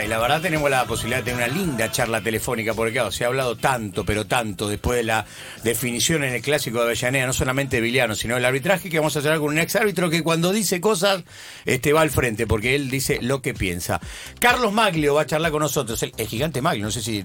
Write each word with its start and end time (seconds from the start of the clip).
y 0.00 0.08
la 0.08 0.18
verdad 0.18 0.40
tenemos 0.40 0.70
la 0.70 0.86
posibilidad 0.86 1.18
de 1.18 1.30
tener 1.32 1.48
una 1.48 1.54
linda 1.54 1.90
charla 1.90 2.22
telefónica, 2.22 2.72
porque 2.72 2.92
claro, 2.92 3.12
se 3.12 3.24
ha 3.24 3.26
hablado 3.26 3.56
tanto, 3.56 4.04
pero 4.04 4.26
tanto, 4.26 4.66
después 4.66 4.96
de 4.96 5.04
la 5.04 5.26
definición 5.64 6.24
en 6.24 6.32
el 6.32 6.40
clásico 6.40 6.78
de 6.78 6.84
Avellaneda, 6.84 7.26
no 7.26 7.32
solamente 7.34 7.76
de 7.76 7.82
Viliano, 7.82 8.14
sino 8.14 8.34
del 8.34 8.44
arbitraje, 8.44 8.88
que 8.88 8.98
vamos 8.98 9.14
a 9.16 9.18
hacer 9.18 9.36
con 9.38 9.48
un 9.48 9.58
ex 9.58 9.76
árbitro 9.76 10.08
que 10.08 10.22
cuando 10.22 10.50
dice 10.50 10.80
cosas, 10.80 11.24
este 11.66 11.92
va 11.92 12.00
al 12.00 12.10
frente, 12.10 12.46
porque 12.46 12.74
él 12.74 12.90
dice 12.90 13.18
lo 13.20 13.42
que 13.42 13.52
piensa. 13.52 14.00
Carlos 14.40 14.72
Maglio 14.72 15.14
va 15.14 15.22
a 15.22 15.26
charlar 15.26 15.52
con 15.52 15.60
nosotros, 15.60 16.02
el, 16.02 16.26
gigante 16.26 16.62
Maglio, 16.62 16.84
no 16.84 16.90
sé 16.90 17.02
si, 17.02 17.22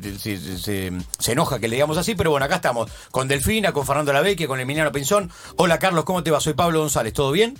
se 1.19 1.31
enoja 1.31 1.59
que 1.59 1.69
le 1.69 1.77
digamos 1.77 1.97
así, 1.97 2.15
pero 2.15 2.31
bueno, 2.31 2.45
acá 2.45 2.55
estamos, 2.55 2.91
con 3.11 3.29
Delfina, 3.29 3.71
con 3.71 3.85
Fernando 3.85 4.11
Lavecchia, 4.11 4.47
con 4.47 4.59
Emiliano 4.59 4.91
Pinzón. 4.91 5.31
Hola 5.55 5.79
Carlos, 5.79 6.03
¿cómo 6.03 6.21
te 6.21 6.31
va? 6.31 6.41
Soy 6.41 6.53
Pablo 6.53 6.81
González, 6.81 7.13
¿todo 7.13 7.31
bien? 7.31 7.55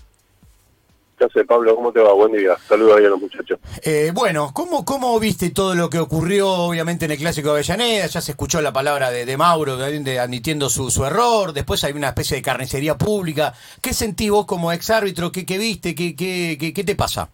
¿Qué 1.18 1.26
hace, 1.26 1.46
Pablo? 1.46 1.76
¿Cómo 1.76 1.92
te 1.92 2.00
va? 2.00 2.14
Buen 2.14 2.32
día. 2.32 2.56
Saludos 2.68 2.98
ahí 2.98 3.06
a 3.06 3.10
los 3.10 3.20
muchachos. 3.20 3.60
Eh, 3.82 4.12
bueno, 4.14 4.52
¿cómo, 4.54 4.86
¿cómo 4.86 5.20
viste 5.20 5.50
todo 5.50 5.74
lo 5.74 5.90
que 5.90 5.98
ocurrió, 5.98 6.48
obviamente, 6.48 7.06
en 7.06 7.12
el 7.12 7.18
Clásico 7.18 7.48
de 7.48 7.54
Avellaneda? 7.56 8.06
Ya 8.06 8.22
se 8.22 8.34
escuchó 8.34 8.62
la 8.62 8.72
palabra 8.72 9.10
de, 9.10 9.36
Mauro 9.36 9.78
de, 9.78 10.20
admitiendo 10.20 10.70
su, 10.70 10.92
su, 10.92 11.04
error. 11.06 11.54
Después 11.54 11.84
hay 11.84 11.94
una 11.94 12.10
especie 12.10 12.38
de 12.38 12.44
carnicería 12.44 13.00
pública. 13.00 13.52
¿Qué 13.82 13.94
sentí 13.94 14.30
vos 14.30 14.46
como 14.46 14.72
ex 14.72 14.92
árbitro? 14.92 15.32
¿Qué, 15.32 15.44
qué 15.44 15.58
viste? 15.58 15.96
¿Qué, 15.96 16.16
qué, 16.16 16.56
qué, 16.60 16.84
te 16.84 16.96
pasa? 16.96 17.28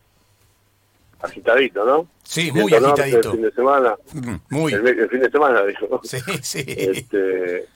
Agitadito, 1.21 1.83
¿no? 1.83 2.07
Sí, 2.23 2.53
muy 2.53 2.73
agitadito. 2.73 3.31
El 3.31 3.31
fin 3.31 3.41
de 3.41 3.51
semana. 3.51 3.95
Mm, 4.13 4.35
muy. 4.49 4.71
El, 4.71 5.09
fin 5.09 5.19
de 5.19 5.29
semana, 5.29 5.61
dijo. 5.65 5.99
Sí, 6.05 6.19
sí. 6.41 6.63
Este, 6.65 7.67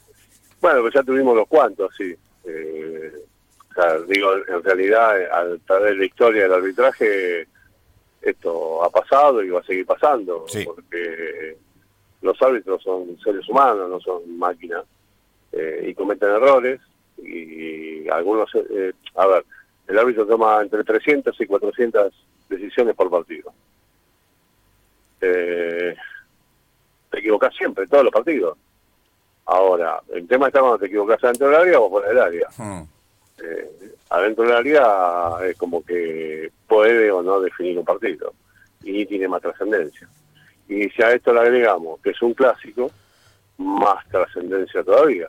bueno, 0.61 0.81
pues 0.81 0.93
ya 0.93 1.03
tuvimos 1.03 1.35
los 1.35 1.47
cuantos, 1.49 1.91
sí. 1.97 2.15
Eh, 2.45 3.11
digo, 4.07 4.33
en 4.47 4.63
realidad, 4.63 5.31
al 5.31 5.59
través 5.61 5.91
de 5.91 5.97
la 5.97 6.05
historia 6.05 6.43
del 6.43 6.53
arbitraje, 6.53 7.47
esto 8.21 8.83
ha 8.83 8.89
pasado 8.89 9.43
y 9.43 9.49
va 9.49 9.59
a 9.59 9.63
seguir 9.63 9.85
pasando, 9.85 10.45
porque 10.65 11.57
los 12.21 12.41
árbitros 12.41 12.81
son 12.81 13.17
seres 13.23 13.47
humanos, 13.47 13.89
no 13.89 13.99
son 13.99 14.37
máquinas, 14.37 14.83
eh, 15.51 15.85
y 15.89 15.93
cometen 15.93 16.29
errores, 16.29 16.81
y 17.17 18.07
algunos, 18.09 18.49
eh, 18.55 18.93
a 19.15 19.27
ver, 19.27 19.45
el 19.87 19.99
árbitro 19.99 20.25
toma 20.25 20.61
entre 20.61 20.83
300 20.83 21.39
y 21.39 21.45
400 21.45 22.13
decisiones 22.49 22.95
por 22.95 23.09
partido. 23.09 23.53
Eh, 25.21 25.95
te 27.11 27.19
equivocas 27.19 27.55
siempre, 27.55 27.87
todos 27.87 28.03
los 28.03 28.13
partidos. 28.13 28.57
Ahora, 29.45 30.01
el 30.13 30.27
tema 30.27 30.47
está 30.47 30.59
cuando 30.59 30.79
te 30.79 30.87
equivocas 30.87 31.21
dentro 31.21 31.47
del 31.47 31.55
área 31.55 31.79
o 31.79 31.89
fuera 31.89 32.09
del 32.09 32.19
área. 32.19 32.47
Hmm 32.57 32.83
eh, 33.43 33.66
adentro 34.17 34.45
del 34.45 34.55
área 34.55 35.47
es 35.47 35.57
como 35.57 35.83
que 35.83 36.51
puede 36.67 37.11
o 37.11 37.21
no 37.21 37.39
definir 37.39 37.77
un 37.77 37.85
partido 37.85 38.33
y 38.83 39.05
tiene 39.05 39.27
más 39.27 39.41
trascendencia. 39.41 40.07
Y 40.67 40.89
si 40.89 41.01
a 41.01 41.11
esto 41.11 41.33
le 41.33 41.41
agregamos 41.41 41.99
que 42.01 42.11
es 42.11 42.21
un 42.21 42.33
clásico, 42.33 42.91
más 43.57 44.07
trascendencia 44.09 44.83
todavía. 44.83 45.27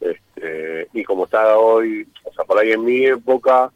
Este, 0.00 0.88
y 0.92 1.02
como 1.04 1.24
está 1.24 1.56
hoy, 1.56 2.06
o 2.24 2.32
sea, 2.32 2.44
por 2.44 2.58
ahí 2.58 2.72
en 2.72 2.84
mi 2.84 3.06
época 3.06 3.70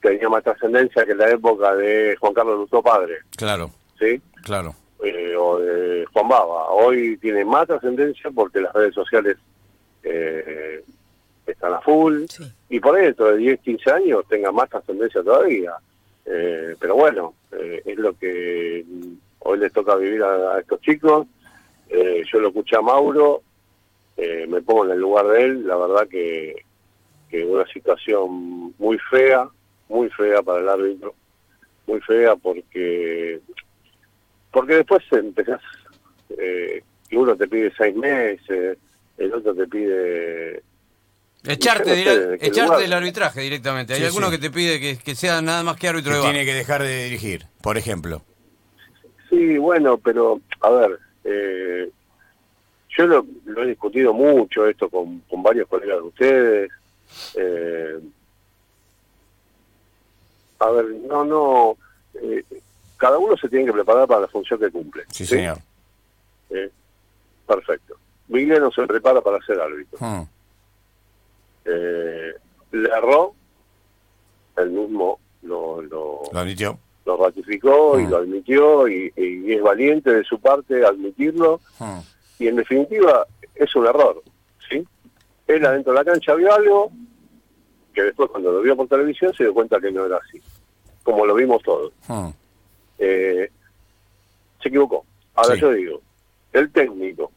tenía 0.00 0.28
más 0.28 0.42
trascendencia 0.42 1.04
que 1.04 1.12
en 1.12 1.18
la 1.18 1.30
época 1.30 1.74
de 1.76 2.16
Juan 2.18 2.34
Carlos 2.34 2.58
Lutó 2.58 2.82
Padre. 2.82 3.18
Claro. 3.36 3.70
¿Sí? 3.98 4.20
Claro. 4.42 4.74
Eh, 5.04 5.34
o 5.36 5.58
de 5.58 6.04
Juan 6.12 6.28
Baba. 6.28 6.68
Hoy 6.70 7.16
tiene 7.18 7.44
más 7.44 7.66
trascendencia 7.66 8.30
porque 8.34 8.60
las 8.60 8.72
redes 8.72 8.94
sociales 8.94 9.36
eh, 10.02 10.84
están 11.46 11.72
a 11.74 11.80
full, 11.80 12.24
y 12.68 12.80
por 12.80 12.96
ahí 12.96 13.06
dentro 13.06 13.32
de 13.32 13.38
10, 13.38 13.60
15 13.60 13.90
años 13.90 14.24
tenga 14.28 14.52
más 14.52 14.68
trascendencia 14.68 15.22
todavía. 15.22 15.74
Eh, 16.24 16.76
pero 16.78 16.94
bueno, 16.94 17.34
eh, 17.52 17.82
es 17.84 17.98
lo 17.98 18.16
que 18.16 18.84
hoy 19.40 19.58
les 19.58 19.72
toca 19.72 19.96
vivir 19.96 20.22
a, 20.22 20.60
estos 20.60 20.80
chicos. 20.80 21.26
Eh, 21.88 22.22
yo 22.32 22.40
lo 22.40 22.48
escuché 22.48 22.76
a 22.76 22.82
Mauro, 22.82 23.42
me 24.16 24.62
pongo 24.62 24.84
en 24.84 24.92
el 24.92 25.00
lugar 25.00 25.26
de 25.26 25.42
él, 25.42 25.66
la 25.66 25.76
verdad 25.76 26.06
que, 26.06 26.64
que 27.28 27.44
una 27.44 27.66
situación 27.66 28.72
muy 28.78 28.98
fea, 29.10 29.48
muy 29.88 30.08
fea 30.10 30.42
para 30.42 30.60
el 30.60 30.68
árbitro, 30.68 31.14
muy 31.86 32.00
fea 32.02 32.36
porque 32.36 33.40
porque 34.52 34.76
después 34.76 35.02
empezás, 35.10 35.60
y 37.10 37.16
uno 37.16 37.34
te 37.36 37.48
pide 37.48 37.72
seis 37.76 37.96
meses, 37.96 38.78
el 39.16 39.34
otro 39.34 39.54
te 39.54 39.66
pide 39.66 40.62
Echarte, 41.44 42.38
echarte 42.40 42.82
del 42.82 42.92
arbitraje 42.92 43.40
directamente. 43.40 43.94
Hay 43.94 44.04
alguno 44.04 44.30
que 44.30 44.38
te 44.38 44.50
pide 44.50 44.98
que, 44.98 45.14
sea 45.14 45.42
nada 45.42 45.62
más 45.62 45.76
que 45.76 45.88
árbitro 45.88 46.14
de 46.14 46.22
Tiene 46.22 46.44
que 46.44 46.54
dejar 46.54 46.82
de 46.82 47.04
dirigir, 47.04 47.46
por 47.60 47.76
ejemplo. 47.76 48.22
Sí, 49.28 49.58
bueno, 49.58 49.98
pero 49.98 50.40
a 50.60 50.70
ver, 50.70 50.98
eh, 51.24 51.90
yo 52.96 53.06
lo, 53.06 53.26
he 53.62 53.66
discutido 53.66 54.12
mucho 54.12 54.66
esto 54.66 54.88
con, 54.88 55.20
con 55.20 55.42
varios 55.42 55.66
colegas 55.68 55.96
de 55.96 56.02
ustedes. 56.02 56.70
Eh, 57.34 57.98
a 60.60 60.70
ver, 60.70 60.84
no, 61.08 61.24
no. 61.24 61.76
Eh, 62.22 62.44
cada 62.96 63.18
uno 63.18 63.36
se 63.36 63.48
tiene 63.48 63.66
que 63.66 63.72
preparar 63.72 64.06
para 64.06 64.20
la 64.20 64.28
función 64.28 64.60
que 64.60 64.70
cumple. 64.70 65.04
Sí, 65.10 65.26
señor. 65.26 65.58
perfecto. 67.48 67.96
Miguel 68.28 68.60
no 68.60 68.70
se 68.70 68.86
prepara 68.86 69.20
para 69.20 69.44
ser 69.44 69.60
árbitro. 69.60 69.98
Hmm 69.98 70.31
eh, 71.72 72.34
le 72.72 72.88
erró, 72.88 73.34
el 74.56 74.70
mismo 74.70 75.18
lo, 75.42 75.82
lo, 75.82 76.22
admitió. 76.34 76.78
Lo 77.04 77.16
ratificó 77.16 77.98
y 77.98 78.04
mm. 78.04 78.10
lo 78.10 78.16
admitió 78.18 78.88
y, 78.88 79.12
es 79.16 79.62
valiente 79.62 80.12
de 80.12 80.24
su 80.24 80.38
parte 80.38 80.84
admitirlo. 80.84 81.60
Mm. 81.78 81.98
Y 82.38 82.48
en 82.48 82.56
definitiva 82.56 83.26
es 83.54 83.74
un 83.74 83.86
error. 83.86 84.22
¿sí? 84.68 84.86
Él 85.46 85.66
adentro 85.66 85.92
de 85.92 85.98
la 85.98 86.04
cancha 86.04 86.34
vio 86.34 86.52
algo 86.52 86.90
que 87.92 88.02
después 88.02 88.30
cuando 88.30 88.52
lo 88.52 88.62
vio 88.62 88.76
por 88.76 88.88
televisión 88.88 89.34
se 89.34 89.44
dio 89.44 89.54
cuenta 89.54 89.80
que 89.80 89.90
no 89.90 90.06
era 90.06 90.16
así. 90.16 90.40
Como 91.02 91.26
lo 91.26 91.34
vimos 91.34 91.62
todos. 91.62 91.92
Mm. 92.08 92.28
Eh, 92.98 93.50
se 94.62 94.68
equivocó. 94.68 95.04
Ahora 95.34 95.54
yo 95.56 95.72
digo, 95.72 96.00
el 96.52 96.70
técnico, 96.70 97.32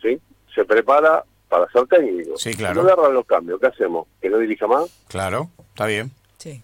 ¿sí? 0.00 0.20
Se 0.54 0.64
prepara 0.64 1.24
para 1.48 1.68
ser 1.70 1.86
técnico. 1.86 2.36
Sí, 2.36 2.54
claro. 2.54 2.82
No 2.82 2.88
agarran 2.88 3.14
los 3.14 3.26
cambios, 3.26 3.60
¿qué 3.60 3.66
hacemos? 3.66 4.06
¿Que 4.20 4.28
no 4.28 4.38
dirija 4.38 4.66
más? 4.66 4.90
Claro, 5.08 5.50
está 5.68 5.86
bien. 5.86 6.10
Sí. 6.38 6.62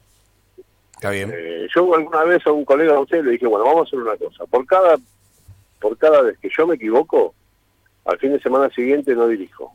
Está 0.94 1.10
bien. 1.10 1.32
Eh, 1.34 1.66
yo 1.74 1.94
alguna 1.94 2.24
vez 2.24 2.46
a 2.46 2.52
un 2.52 2.64
colega 2.64 2.92
de 2.92 2.98
usted 2.98 3.24
le 3.24 3.32
dije, 3.32 3.46
bueno, 3.46 3.64
vamos 3.64 3.82
a 3.82 3.88
hacer 3.88 3.98
una 3.98 4.16
cosa. 4.16 4.44
Por 4.46 4.66
cada, 4.66 4.96
por 5.80 5.96
cada 5.98 6.22
vez 6.22 6.38
que 6.38 6.48
yo 6.56 6.66
me 6.66 6.76
equivoco, 6.76 7.34
al 8.04 8.18
fin 8.18 8.32
de 8.32 8.40
semana 8.40 8.68
siguiente 8.70 9.14
no 9.14 9.26
dirijo. 9.28 9.74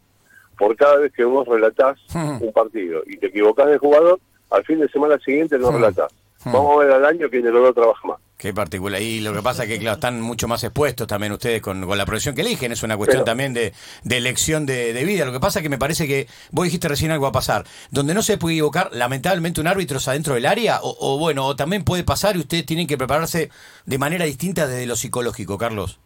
Por 0.57 0.75
cada 0.75 0.97
vez 0.97 1.13
que 1.13 1.23
vos 1.23 1.47
relatás 1.47 1.97
un 2.41 2.51
partido 2.53 3.01
y 3.05 3.17
te 3.17 3.27
equivocás 3.27 3.67
de 3.67 3.77
jugador, 3.77 4.19
al 4.49 4.63
fin 4.63 4.79
de 4.79 4.89
semana 4.89 5.17
siguiente 5.19 5.57
no 5.57 5.71
relatás. 5.73 6.11
Vamos 6.45 6.77
a 6.77 6.85
ver 6.85 6.91
al 6.93 7.05
año 7.05 7.27
de 7.27 7.41
los 7.41 7.63
dos 7.63 7.75
trabaja 7.75 8.07
más. 8.07 8.17
Qué 8.37 8.53
particular. 8.53 9.01
Y 9.01 9.19
lo 9.21 9.33
que 9.33 9.41
pasa 9.41 9.63
es 9.63 9.69
que, 9.69 9.79
claro, 9.79 9.95
están 9.95 10.21
mucho 10.21 10.47
más 10.47 10.63
expuestos 10.63 11.07
también 11.07 11.31
ustedes 11.31 11.59
con, 11.59 11.87
la 11.97 12.05
profesión 12.05 12.35
que 12.35 12.41
eligen. 12.41 12.71
Es 12.71 12.83
una 12.83 12.95
cuestión 12.95 13.25
también 13.25 13.51
de, 13.53 13.73
elección 14.07 14.67
de, 14.67 15.03
vida. 15.05 15.25
Lo 15.25 15.31
que 15.31 15.39
pasa 15.39 15.59
es 15.59 15.63
que 15.63 15.69
me 15.69 15.79
parece 15.79 16.07
que 16.07 16.27
vos 16.51 16.65
dijiste 16.65 16.87
recién 16.87 17.09
algo 17.09 17.25
a 17.25 17.31
pasar. 17.31 17.65
Donde 17.89 18.13
no 18.13 18.21
se 18.21 18.37
puede 18.37 18.55
equivocar, 18.55 18.89
lamentablemente, 18.93 19.59
un 19.59 19.67
árbitro 19.67 19.97
es 19.97 20.07
adentro 20.07 20.35
del 20.35 20.45
área. 20.45 20.79
O, 20.83 21.17
bueno, 21.17 21.47
o 21.47 21.55
también 21.55 21.83
puede 21.83 22.03
pasar 22.03 22.35
y 22.35 22.39
ustedes 22.39 22.65
tienen 22.67 22.85
que 22.85 22.97
prepararse 22.97 23.49
de 23.85 23.97
manera 23.97 24.25
distinta 24.25 24.67
desde 24.67 24.85
lo 24.85 24.95
psicológico, 24.95 25.57
Carlos. 25.57 25.99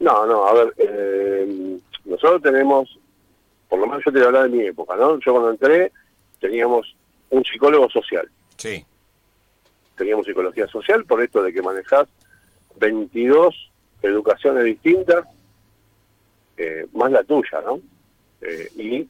No, 0.00 0.26
no, 0.26 0.46
a 0.46 0.52
ver. 0.52 0.74
Eh, 0.76 1.78
nosotros 2.04 2.42
tenemos, 2.42 2.98
por 3.70 3.78
lo 3.78 3.86
menos 3.86 4.02
yo 4.04 4.12
te 4.12 4.18
voy 4.18 4.24
a 4.24 4.26
hablar 4.26 4.50
de 4.50 4.56
mi 4.56 4.66
época, 4.66 4.94
¿no? 4.94 5.18
Yo 5.20 5.32
cuando 5.32 5.50
entré 5.52 5.90
teníamos 6.38 6.94
un 7.30 7.42
psicólogo 7.44 7.88
social. 7.88 8.28
Sí 8.58 8.84
teníamos 9.98 10.24
psicología 10.24 10.66
social 10.68 11.04
por 11.04 11.22
esto 11.22 11.42
de 11.42 11.52
que 11.52 11.60
manejás 11.60 12.08
22 12.76 13.70
educaciones 14.02 14.64
distintas, 14.64 15.26
eh, 16.56 16.86
más 16.94 17.10
la 17.10 17.24
tuya, 17.24 17.60
¿no? 17.64 17.80
Eh, 18.40 18.70
y 18.76 19.08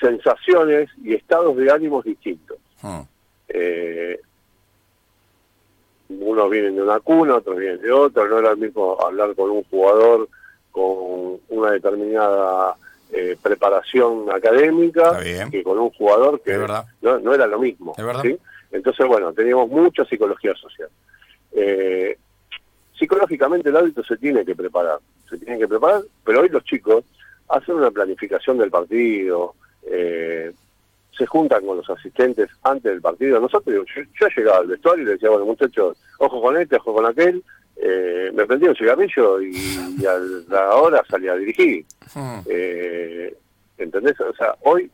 sensaciones 0.00 0.88
y 1.02 1.14
estados 1.14 1.56
de 1.56 1.70
ánimos 1.70 2.04
distintos. 2.04 2.58
Hmm. 2.80 3.02
Eh, 3.48 4.20
unos 6.08 6.50
vienen 6.50 6.76
de 6.76 6.82
una 6.82 7.00
cuna, 7.00 7.36
otros 7.36 7.58
vienen 7.58 7.80
de 7.80 7.90
otra, 7.90 8.26
no 8.28 8.38
era 8.38 8.50
lo 8.50 8.56
mismo 8.56 8.98
hablar 9.00 9.34
con 9.34 9.50
un 9.50 9.64
jugador 9.64 10.28
con 10.70 11.38
una 11.48 11.72
determinada 11.72 12.76
preparación 13.42 14.30
académica 14.32 15.20
que 15.50 15.62
con 15.62 15.78
un 15.78 15.90
jugador 15.90 16.40
que 16.40 16.56
no, 17.02 17.18
no, 17.18 17.34
era 17.34 17.46
lo 17.46 17.58
mismo. 17.58 17.94
¿sí? 18.22 18.38
Entonces, 18.72 19.06
bueno, 19.06 19.32
teníamos 19.32 19.68
mucha 19.68 20.04
psicología 20.04 20.54
social. 20.54 20.88
Eh, 21.52 22.16
psicológicamente 22.98 23.68
el 23.68 23.76
árbitro 23.76 24.02
se 24.04 24.16
tiene 24.16 24.44
que 24.44 24.54
preparar, 24.54 24.98
se 25.28 25.38
tiene 25.38 25.58
que 25.58 25.68
preparar, 25.68 26.02
pero 26.24 26.40
hoy 26.40 26.48
los 26.48 26.64
chicos 26.64 27.04
hacen 27.48 27.74
una 27.74 27.90
planificación 27.90 28.58
del 28.58 28.70
partido, 28.70 29.54
eh, 29.84 30.52
se 31.16 31.26
juntan 31.26 31.64
con 31.66 31.76
los 31.76 31.90
asistentes 31.90 32.48
antes 32.62 32.90
del 32.90 33.02
partido. 33.02 33.38
Nosotros, 33.38 33.84
yo, 33.94 34.02
yo 34.18 34.26
llegaba 34.34 34.58
al 34.58 34.66
vestuario 34.66 35.02
y 35.02 35.06
le 35.06 35.12
decía, 35.12 35.30
bueno, 35.30 35.44
muchachos, 35.44 35.98
ojo 36.18 36.40
con 36.40 36.56
este, 36.56 36.76
ojo 36.76 36.94
con 36.94 37.06
aquel. 37.06 37.42
Eh, 37.76 38.30
me 38.32 38.46
prendí 38.46 38.66
un 38.68 38.76
cigarrillo 38.76 39.40
y, 39.42 40.06
a 40.06 40.18
la 40.48 40.74
hora 40.76 41.02
salí 41.08 41.28
a 41.28 41.36
dirigir. 41.36 41.84
Eh, 42.46 43.36
¿Entendés? 43.76 44.18
O 44.20 44.34
sea, 44.34 44.54
hoy 44.62 44.90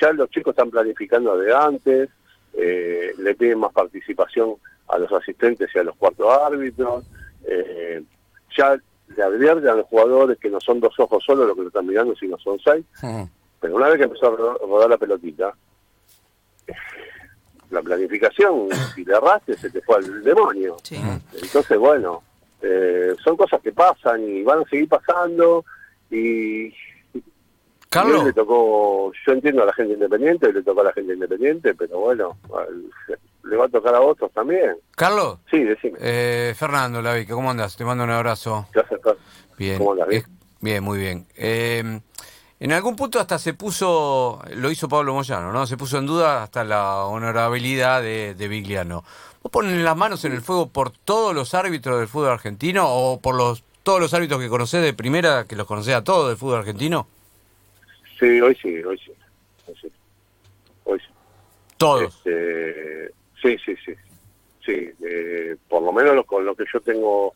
ya 0.00 0.12
los 0.12 0.28
chicos 0.30 0.52
están 0.52 0.70
planificando 0.70 1.36
de 1.38 1.54
antes, 1.54 2.08
eh, 2.56 3.12
le 3.18 3.34
piden 3.34 3.58
más 3.58 3.72
participación 3.72 4.54
a 4.88 4.98
los 4.98 5.12
asistentes 5.12 5.70
y 5.74 5.78
a 5.78 5.84
los 5.84 5.96
cuartos 5.96 6.26
árbitros, 6.30 7.04
eh, 7.46 8.02
ya 8.56 8.76
le 9.08 9.22
advierten 9.22 9.68
a 9.68 9.74
los 9.74 9.86
jugadores 9.86 10.38
que 10.38 10.50
no 10.50 10.60
son 10.60 10.80
dos 10.80 10.98
ojos 10.98 11.22
solo 11.24 11.46
los 11.46 11.56
que 11.56 11.62
lo 11.62 11.68
están 11.68 11.86
mirando, 11.86 12.14
sino 12.16 12.38
son 12.38 12.58
seis. 12.60 12.84
Pero 13.60 13.76
una 13.76 13.88
vez 13.88 13.98
que 13.98 14.04
empezó 14.04 14.26
a 14.26 14.36
rodar 14.66 14.90
la 14.90 14.98
pelotita, 14.98 15.54
la 17.70 17.82
planificación, 17.82 18.68
si 18.94 19.04
le 19.04 19.14
arrastre, 19.14 19.56
se 19.56 19.70
te 19.70 19.80
fue 19.82 19.96
al 19.96 20.22
demonio. 20.22 20.76
Entonces, 21.42 21.78
bueno, 21.78 22.22
eh, 22.62 23.14
son 23.22 23.36
cosas 23.36 23.60
que 23.60 23.72
pasan 23.72 24.22
y 24.28 24.42
van 24.42 24.60
a 24.60 24.68
seguir 24.68 24.88
pasando 24.88 25.64
y... 26.10 26.72
Carlos. 27.94 28.24
le 28.24 28.32
tocó, 28.32 29.12
yo 29.24 29.32
entiendo 29.32 29.62
a 29.62 29.66
la 29.66 29.72
gente 29.72 29.94
independiente, 29.94 30.52
le 30.52 30.62
tocó 30.62 30.80
a 30.80 30.84
la 30.84 30.92
gente 30.92 31.14
independiente, 31.14 31.74
pero 31.74 32.00
bueno, 32.00 32.36
le 33.44 33.56
va 33.56 33.66
a 33.66 33.68
tocar 33.68 33.94
a 33.94 34.00
otros 34.00 34.32
también. 34.32 34.76
Carlos. 34.96 35.38
Sí, 35.48 35.62
decime. 35.62 35.98
Eh, 36.00 36.54
Fernando 36.56 37.00
Lavica, 37.00 37.34
¿cómo 37.34 37.50
andas? 37.50 37.76
Te 37.76 37.84
mando 37.84 38.02
un 38.02 38.10
abrazo. 38.10 38.66
Gracias, 38.72 39.00
Carlos. 39.00 39.22
Bien. 39.56 39.78
¿Cómo 39.78 39.92
andas? 39.92 40.08
Bien? 40.08 40.24
bien, 40.60 40.82
muy 40.82 40.98
bien. 40.98 41.26
Eh, 41.36 42.00
en 42.58 42.72
algún 42.72 42.96
punto 42.96 43.20
hasta 43.20 43.38
se 43.38 43.54
puso, 43.54 44.42
lo 44.56 44.70
hizo 44.72 44.88
Pablo 44.88 45.14
Moyano, 45.14 45.52
¿no? 45.52 45.64
Se 45.66 45.76
puso 45.76 45.98
en 45.98 46.06
duda 46.06 46.42
hasta 46.42 46.64
la 46.64 47.04
honorabilidad 47.04 48.02
de, 48.02 48.34
de 48.34 48.48
Vigliano. 48.48 49.04
¿Vos 49.40 49.52
pones 49.52 49.80
las 49.82 49.96
manos 49.96 50.24
en 50.24 50.32
el 50.32 50.40
fuego 50.40 50.68
por 50.68 50.90
todos 50.90 51.32
los 51.32 51.54
árbitros 51.54 51.98
del 51.98 52.08
fútbol 52.08 52.30
argentino 52.30 52.86
o 52.88 53.20
por 53.20 53.36
los 53.36 53.62
todos 53.84 54.00
los 54.00 54.14
árbitros 54.14 54.40
que 54.40 54.48
conocés 54.48 54.82
de 54.82 54.94
primera, 54.94 55.44
que 55.44 55.54
los 55.54 55.66
conocés 55.66 55.94
a 55.94 56.02
todos 56.02 56.28
del 56.28 56.38
fútbol 56.38 56.60
argentino? 56.60 57.06
Sí, 58.24 58.40
hoy 58.40 58.56
sí, 58.62 58.82
hoy 58.82 58.98
sí. 58.98 59.12
Hoy 60.84 60.98
sí. 60.98 61.06
¿Todos? 61.76 62.02
Este, 62.02 63.10
sí, 63.42 63.56
sí, 63.64 63.74
sí. 63.84 63.92
Sí, 64.64 64.90
eh, 65.06 65.56
por 65.68 65.82
lo 65.82 65.92
menos 65.92 66.24
con 66.24 66.42
lo 66.42 66.54
que 66.54 66.64
yo 66.72 66.80
tengo 66.80 67.34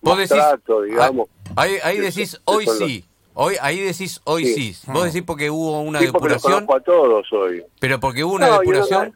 ¿Vos 0.00 0.28
trato, 0.28 0.82
digamos. 0.82 1.28
Ahí, 1.56 1.76
ahí 1.82 1.98
decís, 1.98 2.40
hoy 2.44 2.66
sí. 2.66 3.04
Hoy, 3.34 3.56
ahí 3.60 3.80
decís, 3.80 4.20
hoy 4.24 4.46
sí. 4.46 4.76
Vos 4.86 5.06
decís 5.06 5.22
porque 5.26 5.50
hubo 5.50 5.80
una 5.80 5.98
sí, 5.98 6.06
depuración. 6.06 6.66
a 6.68 6.80
todos 6.80 7.32
hoy. 7.32 7.64
Pero 7.80 7.98
porque 7.98 8.22
hubo 8.22 8.34
una 8.34 8.58
depuración. 8.58 9.12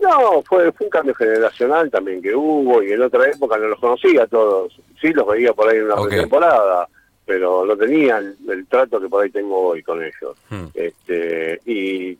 no, 0.00 0.42
fue, 0.42 0.72
fue 0.72 0.86
un 0.86 0.90
cambio 0.90 1.14
generacional 1.14 1.88
también 1.88 2.20
que 2.20 2.34
hubo 2.34 2.82
y 2.82 2.92
en 2.92 3.02
otra 3.02 3.30
época 3.30 3.58
no 3.58 3.68
los 3.68 3.78
conocía 3.78 4.24
a 4.24 4.26
todos. 4.26 4.80
Sí 5.00 5.12
los 5.12 5.26
veía 5.28 5.52
por 5.52 5.68
ahí 5.68 5.78
en 5.78 5.84
una 5.84 6.08
temporada, 6.08 6.88
pero 7.28 7.64
no 7.64 7.76
tenían 7.76 8.34
el, 8.48 8.66
trato 8.66 9.00
que 9.00 9.08
por 9.08 9.22
ahí 9.22 9.30
tengo 9.30 9.68
hoy 9.68 9.82
con 9.82 10.02
ellos. 10.02 10.36
Hmm. 10.48 10.64
Este, 10.74 11.60
y, 11.64 12.18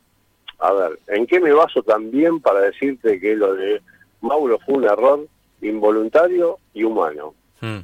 a 0.59 0.71
ver, 0.71 0.99
¿en 1.07 1.25
qué 1.25 1.41
me 1.41 1.51
baso 1.51 1.83
también 1.83 2.39
para 2.39 2.61
decirte 2.61 3.19
que 3.19 3.35
lo 3.35 3.55
de 3.55 3.81
Mauro 4.21 4.59
fue 4.59 4.75
un 4.75 4.85
error 4.85 5.27
involuntario 5.61 6.59
y 6.73 6.83
humano? 6.83 7.33
Hmm 7.59 7.79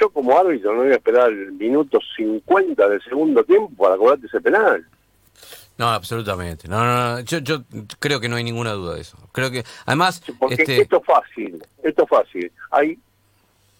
yo 0.00 0.10
como 0.10 0.38
árbitro 0.38 0.72
no 0.74 0.82
voy 0.82 0.92
a 0.92 0.96
esperar 0.96 1.30
el 1.30 1.52
minuto 1.52 1.98
50 2.16 2.88
del 2.88 3.02
segundo 3.02 3.44
tiempo 3.44 3.70
para 3.76 3.96
cobrarte 3.96 4.26
ese 4.26 4.40
penal. 4.40 4.84
No, 5.76 5.88
absolutamente. 5.88 6.68
No, 6.68 6.84
no, 6.84 7.20
Yo, 7.20 7.38
yo 7.38 7.62
creo 7.98 8.20
que 8.20 8.28
no 8.28 8.36
hay 8.36 8.44
ninguna 8.44 8.72
duda 8.72 8.94
de 8.94 9.00
eso. 9.00 9.16
Creo 9.32 9.50
que, 9.50 9.64
además, 9.86 10.22
porque 10.38 10.54
este 10.54 10.82
esto 10.82 10.98
es 10.98 11.06
fácil, 11.06 11.64
esto 11.82 12.02
es 12.02 12.08
fácil. 12.08 12.52
Hay 12.70 12.98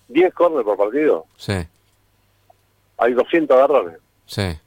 10 0.09 0.33
corners 0.35 0.65
por 0.65 0.79
partido. 0.79 1.27
Sí. 1.37 1.55
Hay 3.00 3.14
200 3.14 3.56
agarrones. 3.56 3.99
Sí. 4.26 4.58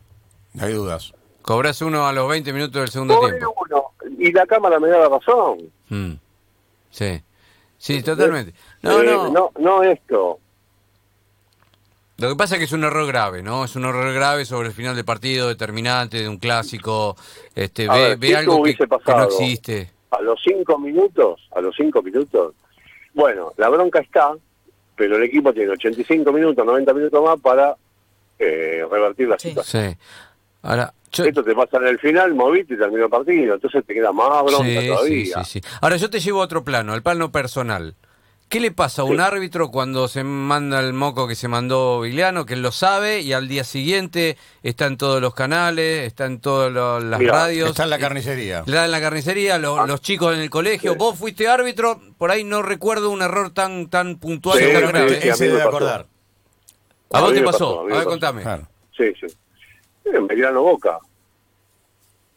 No 0.54 0.66
hay 0.66 0.74
dudas. 0.74 1.14
Cobras 1.42 1.82
uno 1.82 2.08
a 2.08 2.14
los 2.14 2.28
20 2.30 2.52
minutos 2.54 2.82
del 2.82 2.90
segundo 2.90 3.20
tiempo. 3.20 3.56
Uno, 3.66 3.84
y 4.18 4.32
la 4.32 4.46
cámara 4.46 4.80
me 4.80 4.90
da 4.90 5.00
la 5.00 5.10
razón. 5.10 5.60
Mm. 5.90 6.14
Sí. 6.90 7.22
Sí, 7.78 8.02
totalmente. 8.02 8.54
No, 8.82 9.02
eh, 9.02 9.06
no. 9.06 9.30
No, 9.30 9.52
no 9.60 9.84
esto. 9.84 10.40
Lo 12.18 12.30
que 12.30 12.36
pasa 12.36 12.56
es 12.56 12.60
que 12.60 12.66
es 12.66 12.72
un 12.72 12.84
error 12.84 13.06
grave, 13.06 13.42
¿no? 13.42 13.66
Es 13.66 13.76
un 13.76 13.86
error 13.86 14.14
grave 14.14 14.46
sobre 14.46 14.70
el 14.70 14.74
final 14.74 14.96
del 14.96 15.04
partido, 15.04 15.48
determinante, 15.48 16.22
de 16.22 16.30
un 16.30 16.38
clásico. 16.38 17.18
Este, 17.54 17.88
ve, 17.88 18.36
algo 18.36 18.64
que, 18.64 18.76
no 19.08 19.24
existe. 19.24 19.92
A 20.12 20.22
los 20.22 20.40
cinco 20.42 20.78
minutos, 20.80 21.42
a 21.56 21.60
los 21.60 21.76
cinco 21.76 22.02
minutos, 22.02 22.54
bueno, 23.14 23.52
la 23.58 23.68
bronca 23.70 24.00
está, 24.00 24.34
pero 24.96 25.18
el 25.18 25.24
equipo 25.24 25.52
tiene 25.54 25.72
85 25.72 26.32
minutos, 26.32 26.66
90 26.66 26.94
minutos 26.94 27.24
más 27.24 27.40
para 27.42 27.76
eh, 28.40 28.86
revertir 28.90 29.28
la 29.28 29.40
situación. 29.40 29.92
Sí. 29.92 29.98
Ahora, 30.64 30.94
Esto 31.12 31.44
te 31.44 31.54
pasa 31.54 31.78
en 31.78 31.88
el 31.88 32.00
final, 32.00 32.34
moviste 32.34 32.76
y 32.76 32.78
terminó 32.78 33.06
el 33.06 33.10
partido, 33.10 33.56
entonces 33.56 33.86
te 33.86 33.94
queda 33.94 34.12
más 34.12 34.44
bronca 34.44 34.88
todavía. 34.88 35.44
Sí, 35.44 35.60
sí, 35.60 35.68
Ahora 35.82 35.98
yo 35.98 36.10
te 36.10 36.20
llevo 36.20 36.42
a 36.42 36.46
otro 36.46 36.64
plano, 36.64 36.94
el 36.96 37.04
plano 37.04 37.32
personal. 37.32 37.96
¿Qué 38.54 38.60
le 38.60 38.70
pasa 38.70 39.02
a 39.02 39.06
un 39.06 39.20
árbitro 39.20 39.72
cuando 39.72 40.08
se 40.08 40.24
manda 40.24 40.80
el 40.80 40.94
moco 40.94 41.28
que 41.28 41.34
se 41.34 41.48
mandó 41.48 42.02
Vigliano, 42.02 42.46
que 42.46 42.54
él 42.54 42.62
lo 42.62 42.72
sabe 42.72 43.22
y 43.22 43.34
al 43.34 43.48
día 43.48 43.64
siguiente 43.64 44.38
está 44.62 44.86
en 44.86 44.98
todos 44.98 45.20
los 45.20 45.34
canales, 45.34 46.06
está 46.06 46.26
en 46.26 46.40
todas 46.40 46.72
las 46.72 47.20
radios? 47.20 47.70
Está 47.70 47.86
en 47.86 47.90
la 47.90 47.98
carnicería. 47.98 48.60
Está 48.60 48.86
en 48.86 48.92
la 48.92 49.02
carnicería, 49.02 49.56
ah. 49.56 49.88
los 49.88 50.02
chicos 50.02 50.36
en 50.36 50.42
el 50.42 50.52
colegio. 50.52 50.96
Vos 50.96 51.18
fuiste 51.18 51.48
árbitro, 51.48 52.00
por 52.20 52.30
ahí 52.30 52.44
no 52.44 52.62
recuerdo 52.62 53.10
un 53.10 53.24
error 53.24 53.50
tan 53.50 53.90
tan 53.90 54.18
puntual 54.18 54.62
y 54.62 54.72
tan 54.72 54.88
grave. 54.88 55.28
Ese 55.28 55.48
debe 55.48 55.64
acordar. 55.64 56.13
¿A, 57.14 57.22
vos 57.22 57.34
te 57.34 57.42
pasó? 57.44 57.82
A, 57.82 57.84
ver, 57.84 58.04
contame. 58.06 58.44
Sí, 58.98 59.14
sí. 59.20 59.28
En 60.06 60.28
Belgrano 60.28 60.64
Boca. 60.64 61.00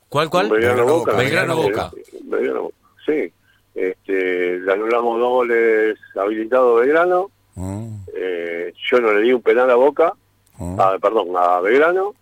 ¿Cuál, 0.09 0.31
cuál? 0.31 0.51
Belgrano, 0.51 0.87
Boca. 0.87 1.13
Belgrano 1.15 1.57
Boca. 1.57 1.91
Belgrano 2.23 2.63
Boca. 2.63 2.77
Sí. 3.05 3.33
Este, 3.75 4.59
le 4.59 4.73
anulamos 4.73 5.19
dos 5.19 5.31
goles 5.31 5.99
habilitados 6.15 6.75
de 6.75 6.87
Belgrano. 6.87 7.31
Mm. 7.55 7.97
Eh, 8.15 8.73
yo 8.91 9.01
no 9.01 9.13
le 9.13 9.23
di 9.23 9.33
un 9.33 9.43
penal 9.43 9.71
a 9.71 9.77
Boca, 9.77 10.13
mm. 10.59 10.79
perdón, 11.01 11.29
a 11.37 11.61
Belgrano. 11.61 12.15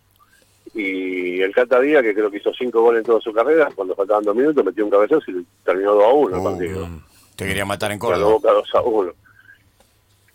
Y 0.73 1.41
el 1.41 1.53
Cata 1.53 1.79
Díaz, 1.79 2.03
que 2.03 2.13
creo 2.13 2.31
que 2.31 2.37
hizo 2.37 2.53
cinco 2.53 2.81
goles 2.81 2.99
en 2.99 3.05
toda 3.05 3.21
su 3.21 3.31
carrera, 3.33 3.69
cuando 3.75 3.95
faltaban 3.95 4.23
dos 4.23 4.35
minutos 4.35 4.65
metió 4.65 4.83
un 4.83 4.91
cabezazo 4.91 5.31
y 5.31 5.45
terminó 5.63 5.93
2 5.93 6.03
a 6.03 6.07
1 6.07 6.35
el 6.35 6.41
mm. 6.41 6.43
partido. 6.43 6.87
Te 7.35 7.47
quería 7.47 7.65
matar 7.65 7.91
en 7.91 7.99
Córdoba. 7.99 8.31
Boca 8.31 8.51
2 8.51 8.75
a 8.75 8.81
1. 8.81 9.13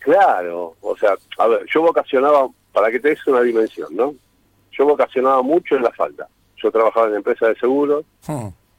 Claro, 0.00 0.76
o 0.80 0.96
sea, 0.96 1.14
a 1.38 1.46
ver, 1.46 1.66
yo 1.72 1.82
vocacionaba, 1.82 2.48
para 2.72 2.90
que 2.90 2.98
te 2.98 3.10
des 3.10 3.26
una 3.26 3.42
dimensión, 3.42 3.94
¿no? 3.94 4.14
Yo 4.72 4.86
vocacionaba 4.86 5.42
mucho 5.42 5.76
en 5.76 5.82
la 5.82 5.90
falta. 5.92 6.26
Yo 6.56 6.72
trabajaba 6.72 7.08
en 7.08 7.16
empresa 7.16 7.46
de 7.48 7.54
seguros 7.56 8.04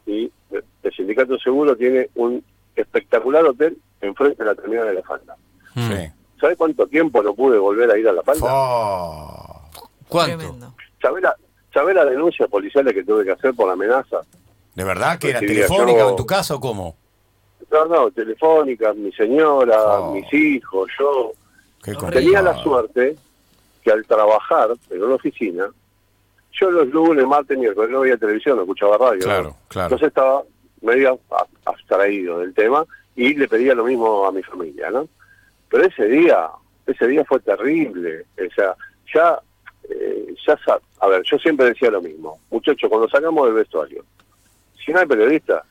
y 0.05 0.31
el 0.51 0.93
sindicato 0.95 1.37
seguro 1.37 1.75
tiene 1.75 2.09
un 2.15 2.43
espectacular 2.75 3.45
hotel 3.45 3.77
enfrente 4.01 4.43
de 4.43 4.49
la 4.49 4.55
terminal 4.55 4.87
de 4.87 4.93
la 4.95 5.03
falda. 5.03 5.35
Hmm. 5.75 5.91
¿Sabe 6.39 6.55
cuánto 6.55 6.87
tiempo 6.87 7.21
no 7.21 7.35
pude 7.35 7.57
volver 7.59 7.89
a 7.91 7.97
ir 7.97 8.07
a 8.07 8.13
la 8.13 8.23
falda? 8.23 8.47
¿Cuánto? 10.07 10.73
¿Sabe 11.01 11.21
la, 11.21 11.35
¿Sabe 11.73 11.93
la 11.93 12.05
denuncia 12.05 12.47
policial 12.47 12.91
que 12.93 13.03
tuve 13.03 13.23
que 13.23 13.31
hacer 13.31 13.53
por 13.53 13.67
la 13.67 13.73
amenaza? 13.73 14.21
¿De 14.73 14.83
verdad? 14.83 15.19
¿Que 15.19 15.29
era 15.29 15.39
telefónica 15.39 16.07
en 16.07 16.15
tu 16.15 16.25
caso 16.25 16.55
o 16.55 16.59
cómo? 16.59 16.97
No, 17.69 17.85
no, 17.85 18.11
telefónica, 18.11 18.93
mi 18.93 19.11
señora, 19.11 19.99
oh. 19.99 20.13
mis 20.13 20.31
hijos, 20.33 20.89
yo. 20.99 21.31
Tenía 22.11 22.41
la 22.41 22.61
suerte 22.61 23.15
que 23.83 23.91
al 23.91 24.05
trabajar 24.05 24.69
en 24.89 25.03
una 25.03 25.15
oficina, 25.15 25.69
yo 26.53 26.71
los 26.71 26.87
lunes, 26.89 27.25
martes, 27.25 27.57
miércoles 27.57 27.89
no 27.89 28.01
veía 28.01 28.17
televisión, 28.17 28.57
no 28.57 28.63
escuchaba 28.63 28.97
radio. 28.97 29.23
Claro, 29.23 29.55
claro. 29.67 29.87
Entonces 29.87 30.09
estaba 30.09 30.43
medio 30.81 31.19
abstraído 31.65 32.39
del 32.39 32.53
tema 32.53 32.85
y 33.15 33.33
le 33.33 33.47
pedía 33.47 33.73
lo 33.73 33.85
mismo 33.85 34.25
a 34.25 34.31
mi 34.31 34.43
familia, 34.43 34.89
¿no? 34.89 35.07
Pero 35.69 35.85
ese 35.85 36.05
día, 36.05 36.49
ese 36.85 37.07
día 37.07 37.23
fue 37.25 37.39
terrible, 37.39 38.25
o 38.37 38.53
sea, 38.53 38.75
ya, 39.13 39.39
eh, 39.89 40.35
ya, 40.45 40.59
a 40.99 41.07
ver, 41.07 41.23
yo 41.23 41.37
siempre 41.37 41.67
decía 41.67 41.89
lo 41.89 42.01
mismo, 42.01 42.39
muchachos, 42.49 42.89
cuando 42.89 43.07
sacamos 43.09 43.45
del 43.45 43.55
vestuario, 43.55 44.03
si 44.83 44.91
no 44.91 44.99
hay 44.99 45.05
periodista, 45.05 45.63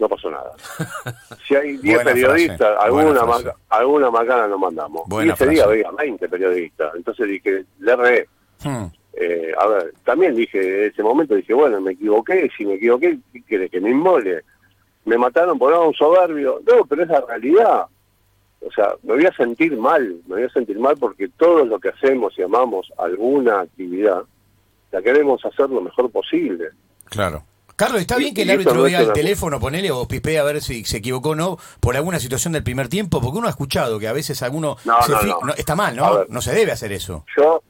no 0.00 0.08
pasó 0.08 0.30
nada. 0.30 0.52
Si 1.46 1.54
hay 1.56 1.76
10 1.78 2.04
periodistas, 2.04 2.78
alguna, 2.80 3.22
alguna 3.68 4.10
macana 4.10 4.46
nos 4.46 4.60
mandamos. 4.60 5.02
y 5.24 5.28
ese 5.28 5.48
día 5.48 5.64
había 5.64 5.90
20 5.90 6.28
periodistas, 6.28 6.94
entonces 6.94 7.26
dije, 7.26 7.64
le 7.80 7.96
re. 7.96 8.28
Hmm. 8.62 8.86
Eh, 9.14 9.52
a 9.58 9.66
ver, 9.66 9.92
también 10.04 10.36
dije, 10.36 10.84
en 10.84 10.92
ese 10.92 11.02
momento 11.02 11.34
dije, 11.34 11.52
bueno, 11.52 11.80
me 11.80 11.92
equivoqué, 11.92 12.48
si 12.56 12.64
me 12.64 12.74
equivoqué, 12.74 13.18
¿qué 13.48 13.68
que 13.68 13.80
me 13.80 13.90
inmole? 13.90 14.44
Me 15.04 15.18
mataron 15.18 15.58
por 15.58 15.72
un 15.72 15.92
soberbio. 15.94 16.60
No, 16.64 16.84
pero 16.84 17.02
es 17.02 17.08
la 17.08 17.20
realidad. 17.22 17.86
O 18.60 18.70
sea, 18.70 18.94
me 19.02 19.14
voy 19.14 19.26
a 19.26 19.32
sentir 19.32 19.76
mal, 19.76 20.20
me 20.28 20.36
voy 20.36 20.44
a 20.44 20.50
sentir 20.50 20.78
mal 20.78 20.96
porque 20.98 21.28
todo 21.28 21.64
lo 21.64 21.80
que 21.80 21.88
hacemos 21.88 22.38
y 22.38 22.42
amamos 22.42 22.92
alguna 22.98 23.60
actividad, 23.60 24.22
la 24.92 25.02
queremos 25.02 25.44
hacer 25.44 25.68
lo 25.70 25.80
mejor 25.80 26.10
posible. 26.10 26.68
Claro. 27.06 27.42
Carlos, 27.80 28.02
¿está 28.02 28.18
bien 28.18 28.34
que 28.34 28.42
el 28.42 28.50
árbitro 28.50 28.82
vea 28.82 29.00
el 29.00 29.14
teléfono, 29.14 29.58
ponele 29.58 29.90
o 29.90 30.06
pispee 30.06 30.38
a 30.38 30.44
ver 30.44 30.60
si 30.60 30.84
se 30.84 30.98
equivocó 30.98 31.30
o 31.30 31.34
no 31.34 31.56
por 31.80 31.96
alguna 31.96 32.18
situación 32.18 32.52
del 32.52 32.62
primer 32.62 32.88
tiempo? 32.88 33.22
Porque 33.22 33.38
uno 33.38 33.46
ha 33.46 33.50
escuchado 33.50 33.98
que 33.98 34.06
a 34.06 34.12
veces 34.12 34.42
alguno 34.42 34.76
está 35.56 35.76
mal, 35.76 35.96
¿no? 35.96 36.26
no 36.28 36.42
se 36.42 36.52
debe 36.52 36.72
hacer 36.72 36.92
eso. 36.92 37.24
Yo, 37.34 37.62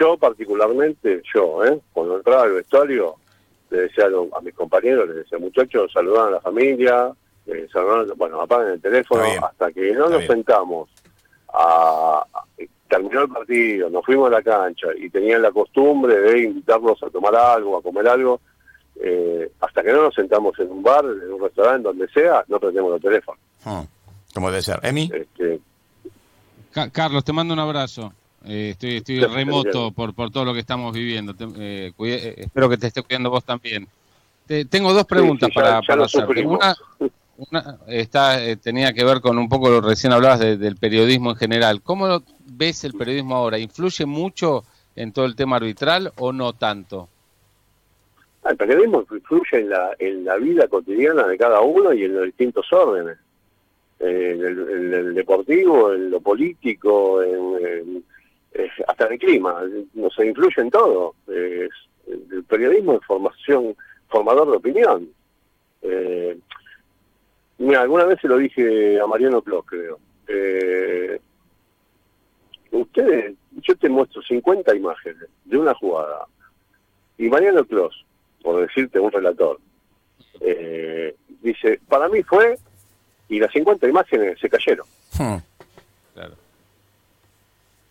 yo 0.00 0.16
particularmente, 0.16 1.20
yo, 1.34 1.62
¿eh? 1.66 1.78
cuando 1.92 2.16
entraba 2.16 2.44
al 2.44 2.52
vestuario, 2.52 3.16
le 3.68 3.80
decía 3.80 4.06
a, 4.06 4.40
mis 4.40 4.54
compañeros, 4.54 5.06
les 5.06 5.16
decía, 5.16 5.36
muchachos, 5.36 5.92
saludan 5.92 6.28
a 6.28 6.30
la 6.30 6.40
familia, 6.40 7.12
eh, 7.46 7.68
saludan, 7.70 8.06
bueno, 8.16 8.40
apaguen 8.40 8.72
el 8.72 8.80
teléfono, 8.80 9.22
hasta 9.42 9.70
que 9.70 9.92
no 9.92 10.08
nos 10.08 10.24
sentamos 10.24 10.88
a, 11.52 12.24
terminó 12.88 13.20
el 13.20 13.28
partido, 13.28 13.90
nos 13.90 14.02
fuimos 14.02 14.28
a 14.28 14.36
la 14.36 14.42
cancha 14.42 14.88
y 14.96 15.10
tenían 15.10 15.42
la 15.42 15.52
costumbre 15.52 16.18
de 16.18 16.44
invitarnos 16.44 17.02
a 17.02 17.10
tomar 17.10 17.36
algo, 17.36 17.76
a 17.76 17.82
comer 17.82 18.08
algo, 18.08 18.40
eh, 19.00 19.50
hasta 19.60 19.82
que 19.82 19.92
no 19.92 20.02
nos 20.02 20.14
sentamos 20.14 20.58
en 20.58 20.70
un 20.70 20.82
bar, 20.82 21.04
en 21.04 21.32
un 21.32 21.40
restaurante, 21.40 21.88
donde 21.88 22.08
sea, 22.08 22.44
no 22.48 22.58
prendemos 22.58 22.94
el 22.96 23.00
teléfono. 23.00 23.38
Hmm. 23.64 23.82
¿Cómo 24.34 24.50
debe 24.50 24.62
ser? 24.62 24.80
¿Emi? 24.82 25.10
Este, 25.12 25.60
Carlos, 26.92 27.24
te 27.24 27.32
mando 27.32 27.54
un 27.54 27.60
abrazo. 27.60 28.12
Eh, 28.44 28.70
estoy 28.70 28.96
estoy 28.96 29.20
remoto 29.20 29.90
por, 29.92 30.14
por 30.14 30.30
todo 30.30 30.44
lo 30.44 30.54
que 30.54 30.60
estamos 30.60 30.92
viviendo. 30.92 31.34
Eh, 31.56 31.92
espero 32.36 32.68
que 32.68 32.76
te 32.76 32.88
esté 32.88 33.02
cuidando 33.02 33.30
vos 33.30 33.44
también. 33.44 33.88
tengo 34.68 34.92
dos 34.92 35.04
preguntas 35.06 35.50
para, 35.54 35.80
para 35.82 36.04
hacerte. 36.04 36.46
Una, 36.46 36.74
una 37.36 37.78
está, 37.86 38.56
tenía 38.56 38.92
que 38.92 39.04
ver 39.04 39.20
con 39.20 39.38
un 39.38 39.48
poco 39.48 39.70
lo 39.70 39.80
que 39.80 39.88
recién 39.88 40.12
hablabas 40.12 40.40
del 40.40 40.76
periodismo 40.76 41.30
en 41.30 41.36
general. 41.36 41.82
¿Cómo 41.82 42.22
ves 42.46 42.84
el 42.84 42.94
periodismo 42.94 43.36
ahora? 43.36 43.58
¿Influye 43.58 44.06
mucho 44.06 44.64
en 44.94 45.12
todo 45.12 45.24
el 45.24 45.36
tema 45.36 45.56
arbitral 45.56 46.12
o 46.16 46.32
no 46.32 46.52
tanto? 46.52 47.08
El 48.48 48.56
periodismo 48.56 49.04
influye 49.10 49.58
en 49.58 49.68
la, 49.68 49.94
en 49.98 50.24
la 50.24 50.36
vida 50.36 50.66
cotidiana 50.68 51.26
de 51.26 51.36
cada 51.36 51.60
uno 51.60 51.92
y 51.92 52.04
en 52.04 52.14
los 52.14 52.24
distintos 52.24 52.72
órdenes. 52.72 53.18
En 54.00 54.42
el, 54.42 55.14
deportivo, 55.14 55.92
en 55.92 56.10
lo 56.10 56.20
político, 56.20 57.20
hasta 58.86 59.06
en 59.06 59.12
el 59.12 59.18
clima. 59.18 59.62
No 59.94 60.08
se 60.10 60.26
influye 60.26 60.62
en 60.62 60.70
todo. 60.70 61.14
el 61.26 62.44
periodismo 62.48 62.94
es 62.94 63.04
formación, 63.04 63.76
formador 64.08 64.50
de 64.50 64.56
opinión. 64.56 65.08
Eh, 65.82 66.38
mira, 67.58 67.82
alguna 67.82 68.04
vez 68.04 68.18
se 68.20 68.28
lo 68.28 68.38
dije 68.38 68.98
a 68.98 69.06
Mariano 69.06 69.42
Clos, 69.42 69.64
creo. 69.66 69.98
Eh, 70.26 71.20
ustedes, 72.70 73.34
yo 73.60 73.76
te 73.76 73.90
muestro 73.90 74.22
50 74.22 74.74
imágenes 74.74 75.28
de 75.44 75.58
una 75.58 75.74
jugada 75.74 76.26
y 77.18 77.28
Mariano 77.28 77.64
Clos 77.64 78.06
por 78.42 78.60
decirte 78.60 79.00
un 79.00 79.12
relator, 79.12 79.58
eh, 80.40 81.14
dice, 81.42 81.80
para 81.88 82.08
mí 82.08 82.22
fue, 82.22 82.58
y 83.28 83.40
las 83.40 83.52
50 83.52 83.88
imágenes 83.88 84.38
se 84.38 84.48
cayeron. 84.48 84.86
Hmm. 85.18 85.36
Claro. 86.14 86.34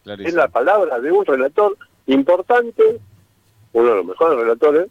Es 0.06 0.34
la 0.34 0.48
palabra 0.48 1.00
de 1.00 1.12
un 1.12 1.26
relator 1.26 1.78
importante, 2.08 3.00
uno 3.74 3.90
de 3.90 3.96
los 3.96 4.06
mejores 4.06 4.40
relatores, 4.40 4.88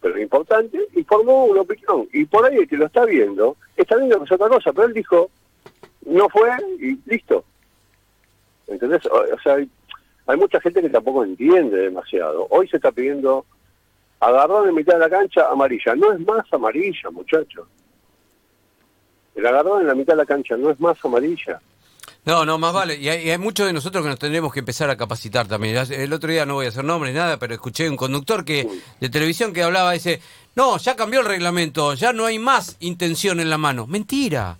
pero 0.00 0.18
importante, 0.20 0.78
y 0.94 1.02
formó 1.04 1.46
una 1.46 1.62
opinión. 1.62 2.08
Y 2.12 2.24
por 2.26 2.44
ahí 2.44 2.56
el 2.56 2.68
que 2.68 2.76
lo 2.76 2.86
está 2.86 3.04
viendo, 3.04 3.56
está 3.76 3.96
viendo 3.96 4.18
que 4.18 4.24
es 4.24 4.32
otra 4.32 4.48
cosa, 4.48 4.72
pero 4.72 4.88
él 4.88 4.94
dijo, 4.94 5.30
no 6.06 6.28
fue 6.28 6.50
y 6.78 6.98
listo. 7.06 7.44
¿Entendés? 8.66 9.04
O, 9.06 9.40
sea, 9.42 9.54
hay, 9.54 9.68
hay 10.26 10.36
mucha 10.36 10.60
gente 10.60 10.80
que 10.82 10.90
tampoco 10.90 11.24
entiende 11.24 11.76
demasiado. 11.76 12.46
Hoy 12.50 12.68
se 12.68 12.76
está 12.76 12.92
pidiendo 12.92 13.44
agarrón 14.20 14.68
en 14.68 14.74
mitad 14.74 14.94
de 14.94 15.00
la 15.00 15.10
cancha, 15.10 15.48
amarilla. 15.50 15.94
No 15.94 16.12
es 16.12 16.20
más 16.20 16.44
amarilla, 16.52 17.10
muchachos. 17.10 17.66
El 19.34 19.46
agarrón 19.46 19.82
en 19.82 19.88
la 19.88 19.94
mitad 19.94 20.12
de 20.12 20.18
la 20.18 20.26
cancha 20.26 20.56
no 20.56 20.70
es 20.70 20.78
más 20.78 21.02
amarilla. 21.04 21.60
No, 22.24 22.44
no, 22.44 22.58
más 22.58 22.74
vale. 22.74 22.96
Y 22.96 23.08
hay, 23.08 23.38
muchos 23.38 23.66
de 23.66 23.72
nosotros 23.72 24.04
que 24.04 24.10
nos 24.10 24.18
tendremos 24.18 24.52
que 24.52 24.58
empezar 24.58 24.90
a 24.90 24.96
capacitar 24.96 25.48
también. 25.48 25.76
El 25.90 26.12
otro 26.12 26.30
día 26.30 26.44
no 26.44 26.54
voy 26.54 26.66
a 26.66 26.68
hacer 26.68 26.84
nombres, 26.84 27.14
nada, 27.14 27.38
pero 27.38 27.54
escuché 27.54 27.88
un 27.88 27.96
conductor 27.96 28.44
que 28.44 28.68
de 29.00 29.08
televisión 29.08 29.54
que 29.54 29.62
hablaba, 29.62 29.92
dice, 29.92 30.20
no, 30.54 30.76
ya 30.76 30.96
cambió 30.96 31.20
el 31.20 31.26
reglamento, 31.26 31.94
ya 31.94 32.12
no 32.12 32.26
hay 32.26 32.38
más 32.38 32.76
intención 32.80 33.40
en 33.40 33.48
la 33.48 33.56
mano. 33.56 33.86
Mentira, 33.86 34.58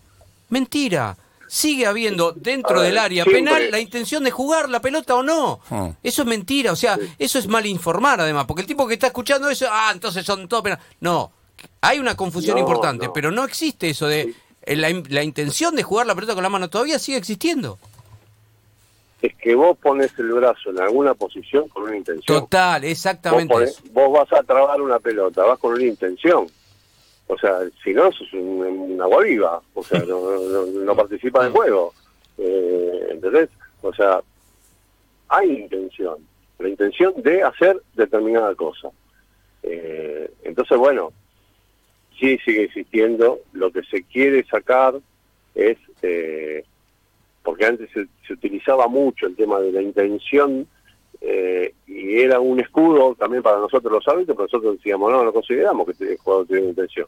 mentira 0.48 1.16
sigue 1.50 1.84
habiendo 1.84 2.30
dentro 2.30 2.80
del 2.80 2.96
área 2.96 3.24
penal 3.24 3.72
la 3.72 3.80
intención 3.80 4.22
de 4.22 4.30
jugar 4.30 4.68
la 4.68 4.80
pelota 4.80 5.16
o 5.16 5.22
no. 5.24 5.58
Ah. 5.68 5.90
Eso 6.00 6.22
es 6.22 6.28
mentira, 6.28 6.70
o 6.70 6.76
sea, 6.76 6.96
eso 7.18 7.40
es 7.40 7.48
mal 7.48 7.66
informar 7.66 8.20
además, 8.20 8.44
porque 8.46 8.60
el 8.60 8.68
tipo 8.68 8.86
que 8.86 8.94
está 8.94 9.08
escuchando 9.08 9.50
eso, 9.50 9.66
ah, 9.68 9.90
entonces 9.92 10.24
son 10.24 10.46
todos 10.46 10.62
penales. 10.62 10.84
No, 11.00 11.32
hay 11.80 11.98
una 11.98 12.14
confusión 12.14 12.56
importante, 12.56 13.10
pero 13.12 13.32
no 13.32 13.42
existe 13.42 13.90
eso 13.90 14.06
de 14.06 14.32
eh, 14.62 14.76
la, 14.76 15.22
intención 15.24 15.74
de 15.74 15.82
jugar 15.82 16.06
la 16.06 16.14
pelota 16.14 16.34
con 16.34 16.44
la 16.44 16.50
mano, 16.50 16.70
todavía 16.70 17.00
sigue 17.00 17.18
existiendo. 17.18 17.80
Es 19.20 19.34
que 19.34 19.56
vos 19.56 19.76
pones 19.76 20.16
el 20.18 20.30
brazo 20.30 20.70
en 20.70 20.80
alguna 20.80 21.14
posición 21.14 21.68
con 21.68 21.82
una 21.82 21.96
intención. 21.96 22.42
Total, 22.42 22.84
exactamente. 22.84 23.54
vos 23.90 24.12
vas 24.12 24.32
a 24.32 24.44
trabar 24.44 24.80
una 24.80 25.00
pelota, 25.00 25.42
vas 25.42 25.58
con 25.58 25.72
una 25.72 25.84
intención. 25.84 26.46
O 27.30 27.38
sea, 27.38 27.60
si 27.84 27.94
no, 27.94 28.08
es 28.08 28.32
un, 28.32 28.98
agua 29.00 29.22
viva, 29.22 29.62
o 29.74 29.84
sea, 29.84 30.02
no, 30.04 30.96
participa 30.96 31.44
del 31.44 31.52
juego. 31.52 31.94
Eh, 32.36 33.06
¿Entendés? 33.10 33.48
O 33.82 33.94
sea, 33.94 34.20
hay 35.28 35.48
intención, 35.48 36.16
la 36.58 36.68
intención 36.68 37.14
de 37.22 37.44
hacer 37.44 37.80
determinada 37.94 38.52
cosa. 38.56 38.88
Eh, 39.62 40.28
entonces, 40.42 40.76
bueno, 40.76 41.12
sí 42.18 42.36
sigue 42.44 42.64
existiendo, 42.64 43.38
lo 43.52 43.70
que 43.70 43.84
se 43.84 44.02
quiere 44.02 44.44
sacar 44.46 44.94
es, 45.54 45.78
eh, 46.02 46.64
porque 47.44 47.64
antes 47.64 47.90
se, 47.92 48.08
se, 48.26 48.32
utilizaba 48.32 48.88
mucho 48.88 49.26
el 49.26 49.36
tema 49.36 49.60
de 49.60 49.70
la 49.70 49.82
intención 49.82 50.66
eh, 51.20 51.74
y 51.86 52.20
era 52.20 52.40
un 52.40 52.60
escudo 52.60 53.14
también 53.14 53.42
para 53.42 53.58
nosotros 53.58 53.92
los 53.92 54.08
árbitros, 54.08 54.36
pero 54.36 54.46
nosotros 54.46 54.76
decíamos, 54.76 55.10
no, 55.12 55.24
no 55.24 55.32
consideramos 55.32 55.86
que 55.86 56.12
el 56.12 56.18
jugador 56.18 56.46
tiene 56.46 56.68
intención. 56.68 57.06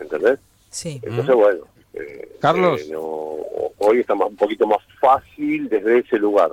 ¿Entendés? 0.00 0.38
Sí. 0.70 1.00
Entonces, 1.02 1.34
bueno. 1.34 1.60
Eh, 1.94 2.36
Carlos. 2.40 2.82
Eh, 2.82 2.94
hoy 2.96 4.00
está 4.00 4.14
más, 4.14 4.28
un 4.28 4.36
poquito 4.36 4.66
más 4.66 4.78
fácil 5.00 5.68
desde 5.68 5.98
ese 5.98 6.18
lugar. 6.18 6.52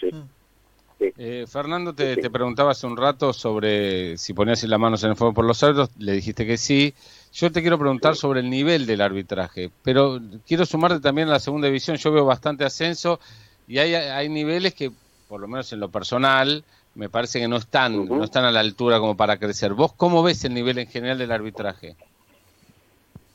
Sí. 0.00 0.10
Mm. 0.10 1.46
Fernando, 1.46 1.94
te, 1.94 2.16
te, 2.16 2.28
preguntaba 2.28 2.72
hace 2.72 2.84
un 2.84 2.96
rato 2.96 3.32
sobre 3.32 4.18
si 4.18 4.32
ponías 4.32 4.64
las 4.64 4.80
manos 4.80 5.04
en 5.04 5.10
el 5.10 5.16
fuego 5.16 5.32
por 5.32 5.44
los 5.44 5.62
árbitros, 5.62 5.90
le 5.98 6.12
dijiste 6.12 6.44
que 6.44 6.56
sí. 6.56 6.92
Yo 7.32 7.52
te 7.52 7.60
quiero 7.60 7.78
preguntar 7.78 8.16
sobre 8.16 8.40
el 8.40 8.50
nivel 8.50 8.84
del 8.84 9.00
arbitraje, 9.00 9.70
pero 9.84 10.18
quiero 10.46 10.66
sumarte 10.66 10.98
también 10.98 11.28
a 11.28 11.32
la 11.32 11.38
segunda 11.38 11.68
división. 11.68 11.96
Yo 11.98 12.10
veo 12.10 12.24
bastante 12.24 12.64
ascenso 12.64 13.20
y 13.68 13.78
hay, 13.78 13.94
hay 13.94 14.28
niveles 14.28 14.74
que 14.74 14.90
por 15.28 15.40
lo 15.40 15.46
menos 15.46 15.72
en 15.72 15.80
lo 15.80 15.90
personal, 15.90 16.64
me 16.94 17.08
parece 17.08 17.38
que 17.38 17.48
no 17.48 17.56
están, 17.56 18.06
no 18.08 18.24
están 18.24 18.44
a 18.44 18.50
la 18.50 18.60
altura 18.60 18.98
como 18.98 19.16
para 19.16 19.38
crecer. 19.38 19.74
¿Vos 19.74 19.92
cómo 19.92 20.22
ves 20.22 20.44
el 20.44 20.54
nivel 20.54 20.78
en 20.78 20.88
general 20.88 21.18
del 21.18 21.30
arbitraje? 21.30 21.96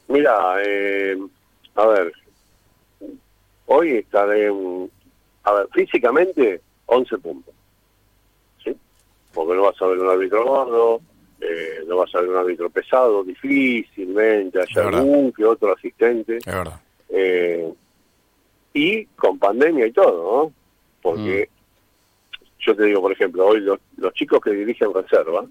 Mira, 0.08 0.56
eh, 0.66 1.18
a 1.76 1.86
ver, 1.88 2.14
hoy 3.68 3.92
estaré, 3.92 4.52
a 5.44 5.54
ver, 5.54 5.68
físicamente 5.72 6.62
11 6.88 7.18
puntos, 7.20 7.54
¿sí? 8.64 8.76
Porque 9.34 9.56
no 9.56 9.64
vas 9.64 9.82
a 9.82 9.88
ver 9.88 10.00
un 10.00 10.10
árbitro 10.10 10.46
gordo, 10.46 11.02
eh, 11.40 11.84
no 11.88 11.98
vas 11.98 12.14
a 12.16 12.22
ver 12.22 12.30
un 12.30 12.38
árbitro 12.38 12.70
pesado, 12.70 13.24
difícilmente, 13.24 14.60
hay 14.60 14.84
algún 14.84 15.32
que 15.32 15.46
otro 15.46 15.74
asistente. 15.74 16.38
Es 16.38 16.46
verdad. 16.46 16.82
Eh, 17.10 17.72
y 18.74 19.06
con 19.06 19.38
pandemia 19.38 19.86
y 19.86 19.92
todo, 19.92 20.46
¿no? 20.46 20.54
Porque 21.02 21.48
mm 21.50 21.53
yo 22.66 22.76
te 22.76 22.84
digo, 22.84 23.02
por 23.02 23.12
ejemplo, 23.12 23.46
hoy 23.46 23.60
los, 23.62 23.80
chicos 24.14 24.40
que 24.42 24.52
dirigen 24.52 24.94
reserva 24.94 25.46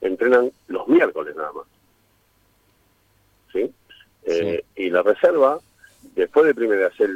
entrenan 0.00 0.50
los 0.68 0.86
miércoles 0.86 1.34
nada 1.36 1.52
más. 1.52 1.66
¿Sí? 3.52 3.70
Eh, 4.24 4.64
y 4.76 4.90
la 4.90 5.02
reserva, 5.02 5.58
después 6.14 6.46
de 6.46 6.54
primero 6.54 6.86
hacer 6.86 7.10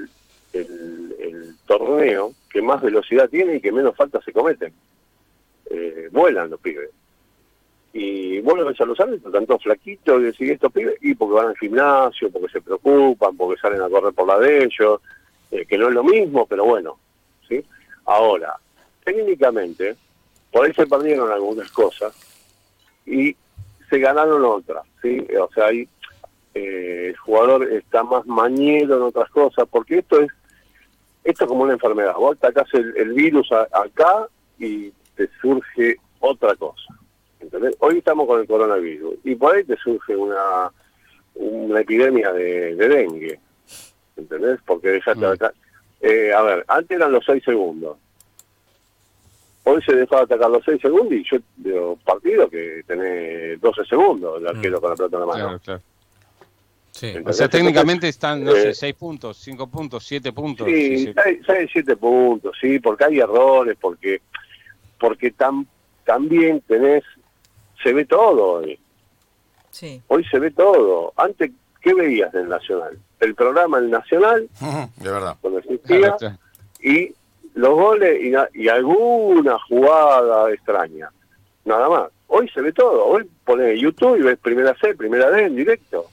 el, 0.53 1.17
el, 1.19 1.55
torneo, 1.67 2.33
que 2.51 2.61
más 2.61 2.83
velocidad 2.83 3.29
tiene 3.29 3.57
y 3.57 3.61
que 3.61 3.73
menos 3.73 3.97
faltas 3.97 4.25
se 4.25 4.33
cometen. 4.33 4.73
Eh, 5.71 6.09
vuelan 6.11 6.51
los 6.51 6.61
pibes. 6.61 6.91
Y 7.95 8.41
vos 8.41 8.57
lo 8.57 8.65
ves 8.65 8.81
a 8.81 8.87
los 8.87 8.99
árbitros, 8.99 9.33
tanto 9.33 9.59
flaquitos, 9.59 10.21
y 10.21 10.25
decís 10.25 10.51
estos 10.51 10.73
pibes, 10.73 10.97
y 11.03 11.15
porque 11.15 11.35
van 11.35 11.49
al 11.49 11.57
gimnasio, 11.57 12.31
porque 12.31 12.53
se 12.53 12.61
preocupan, 12.61 13.37
porque 13.37 13.61
salen 13.61 13.83
a 13.83 13.89
correr 13.89 14.15
por 14.15 14.27
la 14.27 14.39
de 14.39 14.65
ellos, 14.65 15.01
eh, 15.51 15.67
que 15.67 15.79
no 15.79 15.89
es 15.89 15.95
lo 15.95 16.03
mismo, 16.03 16.47
pero 16.47 16.65
bueno. 16.65 16.99
¿sí? 17.49 17.63
Ahora, 18.07 18.57
técnicamente, 19.05 19.97
por 20.51 20.67
ahí 20.67 20.73
se 20.75 20.87
perdieron 20.87 21.31
algunas 21.31 21.71
cosas 21.71 22.15
y 23.07 23.37
se 23.89 23.99
ganaron 23.99 24.45
otras, 24.45 24.85
¿sí? 25.01 25.27
O 25.41 25.51
sea, 25.53 25.67
ahí 25.67 25.89
eh, 26.55 27.09
el 27.09 27.17
jugador 27.17 27.71
está 27.73 28.03
más 28.03 28.27
mañero 28.27 28.97
en 28.97 29.03
otras 29.03 29.31
cosas, 29.31 29.67
porque 29.71 29.99
esto 29.99 30.21
es 30.21 30.31
esto 31.25 31.45
es 31.45 31.49
como 31.49 31.63
una 31.63 31.75
enfermedad. 31.75 32.15
Vos 32.15 32.37
atacás 32.37 32.67
el, 32.75 32.97
el 32.97 33.13
virus 33.13 33.51
acá 33.53 34.27
y 34.59 34.91
te 35.17 35.29
surge 35.41 35.97
otra 36.21 36.55
cosa. 36.57 36.83
Hoy 37.81 37.99
estamos 37.99 38.27
con 38.27 38.41
el 38.41 38.47
coronavirus 38.47 39.15
y 39.25 39.35
por 39.35 39.55
ahí 39.55 39.65
te 39.65 39.77
surge 39.77 40.17
una, 40.17 40.71
una 41.35 41.81
epidemia 41.81 42.33
de, 42.33 42.75
dengue, 42.75 43.39
¿entendés? 44.17 44.61
Porque 44.65 44.89
dejaste 44.89 45.27
mm. 45.27 45.31
acá. 45.31 45.53
Eh, 46.01 46.33
a 46.33 46.43
ver, 46.43 46.65
antes 46.69 46.97
eran 46.97 47.13
los 47.13 47.25
seis 47.25 47.43
segundos. 47.45 47.97
Hoy 49.65 49.81
se 49.83 49.95
dejó 49.95 50.17
de 50.17 50.23
atacar 50.23 50.51
los 50.51 50.65
6 50.65 50.81
segundos 50.81 51.13
y 51.13 51.25
yo 51.31 51.39
veo 51.57 51.97
partido 52.05 52.49
que 52.51 52.83
tenés 52.87 53.61
12 53.61 53.85
segundos 53.85 54.41
el 54.41 54.49
arquero 54.49 54.79
mm. 54.79 54.81
con 54.81 54.91
la 54.91 54.97
pelota 54.97 55.17
en 55.17 55.21
la 55.21 55.27
mano. 55.27 55.45
Claro, 55.45 55.61
claro. 55.61 55.83
Sí. 56.91 57.15
o 57.25 57.33
sea, 57.33 57.49
técnicamente 57.49 58.07
están, 58.07 58.45
no 58.45 58.53
sé, 58.53 58.75
6 58.75 58.83
eh, 58.83 58.97
puntos, 58.99 59.39
5 59.39 59.67
puntos, 59.69 60.05
7 60.05 60.33
puntos. 60.33 60.67
Sí, 60.67 61.13
6, 61.47 61.71
7 61.73 61.97
puntos, 61.97 62.55
sí, 62.61 62.79
porque 62.81 63.05
hay 63.05 63.19
errores, 63.19 63.77
porque 63.81 64.21
porque 65.03 65.33
tam, 65.33 65.67
también 66.05 66.61
tenés, 66.61 67.03
se 67.83 67.93
ve 67.93 68.05
todo 68.05 68.61
hoy. 68.61 68.79
Sí. 69.73 70.01
Hoy 70.07 70.25
se 70.27 70.39
ve 70.39 70.53
todo. 70.53 71.13
Antes, 71.17 71.51
¿qué 71.81 71.93
veías 71.93 72.33
del 72.33 72.49
Nacional? 72.49 72.97
El 73.19 73.35
programa 73.35 73.79
El 73.79 73.91
Nacional, 73.91 74.49
de 74.97 75.11
verdad. 75.11 75.37
cuando 75.41 75.59
existía, 75.59 76.17
y 76.81 77.13
los 77.55 77.75
goles 77.75 78.21
y, 78.55 78.69
alguna 78.69 79.59
jugada 79.69 80.51
extraña. 80.53 81.11
Nada 81.65 81.89
más. 81.89 82.11
Hoy 82.29 82.49
se 82.49 82.61
ve 82.61 82.73
todo. 82.73 83.05
Hoy 83.07 83.29
pones 83.45 83.79
YouTube 83.81 84.19
y 84.19 84.23
ves 84.23 84.39
primera 84.39 84.75
C, 84.81 84.95
primera 84.95 85.31
D 85.31 85.45
en 85.45 85.57
directo. 85.57 86.07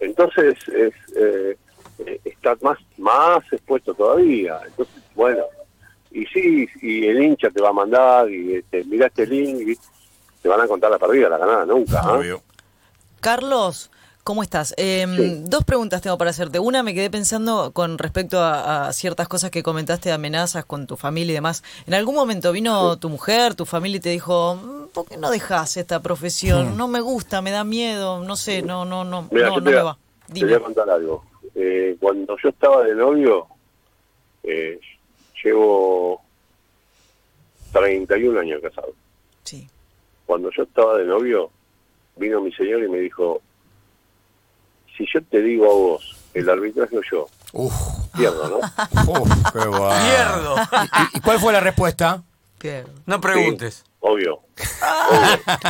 Entonces 0.00 0.56
es, 0.68 0.92
eh, 1.16 1.56
está 2.24 2.56
más, 2.60 2.78
más 2.98 3.44
expuesto 3.52 3.94
todavía. 3.94 4.60
Entonces, 4.66 5.02
bueno, 5.14 5.44
y 6.10 6.26
sí, 6.26 6.68
y 6.82 7.06
el 7.06 7.22
hincha 7.22 7.50
te 7.50 7.62
va 7.62 7.70
a 7.70 7.74
mandar 7.74 8.30
y 8.30 8.56
este, 8.56 8.84
mira 8.84 9.06
este 9.06 9.26
link 9.26 9.68
y 9.68 9.78
te 10.42 10.48
van 10.48 10.60
a 10.60 10.68
contar 10.68 10.90
la 10.90 10.98
partida, 10.98 11.28
la 11.28 11.38
ganada 11.38 11.64
nunca. 11.64 12.00
¿ah? 12.02 12.20
Carlos, 13.20 13.90
¿Cómo 14.26 14.42
estás? 14.42 14.74
Em, 14.76 15.44
dos 15.44 15.62
preguntas 15.62 16.02
tengo 16.02 16.18
para 16.18 16.30
hacerte. 16.30 16.58
Una, 16.58 16.82
me 16.82 16.94
quedé 16.94 17.08
pensando 17.10 17.70
con 17.72 17.96
respecto 17.96 18.40
a, 18.42 18.92
ciertas 18.92 19.28
cosas 19.28 19.52
que 19.52 19.62
comentaste 19.62 20.08
de 20.08 20.16
amenazas 20.16 20.64
con 20.64 20.88
tu 20.88 20.96
familia 20.96 21.30
y 21.30 21.34
demás. 21.34 21.62
¿En 21.86 21.94
algún 21.94 22.16
momento 22.16 22.50
vino 22.50 22.98
tu 22.98 23.08
mujer, 23.08 23.54
tu 23.54 23.66
familia 23.66 23.98
y 23.98 24.00
te 24.00 24.10
dijo, 24.10 24.56
mm, 24.56 24.88
¿por 24.88 25.06
qué 25.06 25.16
no 25.16 25.30
dejas 25.30 25.76
esta 25.76 26.02
profesión? 26.02 26.76
No 26.76 26.88
me 26.88 27.00
gusta, 27.00 27.40
me 27.40 27.52
da 27.52 27.62
miedo, 27.62 28.18
no 28.18 28.34
sé, 28.34 28.62
no, 28.62 28.84
no, 28.84 29.04
no, 29.04 29.28
no, 29.30 29.60
me 29.60 29.74
va. 29.74 29.96
Te 30.34 30.44
voy 30.44 30.54
a 30.54 30.58
contar 30.58 30.90
algo. 30.90 31.24
Eh, 31.54 31.96
cuando 32.00 32.36
yo 32.42 32.48
estaba 32.48 32.82
de 32.82 32.96
novio, 32.96 33.46
eh, 34.42 34.80
llevo 35.44 36.20
31 37.70 38.40
años 38.40 38.60
casado. 38.60 38.92
Sí. 39.44 39.68
Cuando 40.26 40.50
yo 40.50 40.64
estaba 40.64 40.98
de 40.98 41.04
novio, 41.04 41.48
vino 42.16 42.40
mi 42.40 42.52
señor 42.54 42.82
y 42.82 42.88
me 42.88 42.98
dijo, 42.98 43.40
si 44.96 45.06
yo 45.12 45.22
te 45.24 45.42
digo 45.42 45.64
a 45.70 45.74
vos, 45.74 46.16
el 46.34 46.48
arbitraje 46.48 46.98
o 46.98 47.02
yo, 47.10 47.26
Uf. 47.52 47.72
pierdo, 48.16 48.48
¿no? 48.48 48.56
Uf, 49.20 49.28
qué 49.52 49.58
Pierdo. 49.58 50.56
¿Y, 51.14 51.20
cuál 51.20 51.38
fue 51.38 51.52
la 51.52 51.60
respuesta? 51.60 52.22
Pierdo. 52.58 52.92
No 53.06 53.20
preguntes. 53.20 53.84
obvio. 54.00 54.40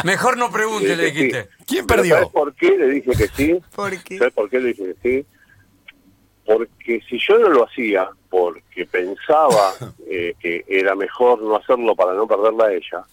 Mejor 0.04 0.36
no 0.36 0.50
preguntes, 0.50 0.96
le 0.96 1.06
dijiste. 1.06 1.48
¿Quién 1.66 1.86
perdió? 1.86 2.14
¿Sabes 2.14 2.30
por 2.30 2.54
qué 2.54 2.76
le 2.76 2.88
dije 2.88 3.12
que 3.12 3.28
sí? 3.28 3.60
¿Por 3.74 4.02
qué? 4.02 4.18
¿Sabes 4.18 4.34
por 4.34 4.48
qué 4.48 4.60
le 4.60 4.68
dije 4.68 4.94
que 4.94 4.96
sí? 5.02 5.26
Porque 6.44 7.00
si 7.08 7.18
yo 7.18 7.38
no 7.38 7.48
lo 7.48 7.64
hacía, 7.64 8.08
porque 8.30 8.86
pensaba 8.86 9.72
eh, 10.08 10.34
que 10.38 10.64
era 10.68 10.94
mejor 10.94 11.42
no 11.42 11.56
hacerlo 11.56 11.94
para 11.96 12.14
no 12.14 12.26
perderla 12.26 12.66
a 12.66 12.72
ella, 12.72 13.04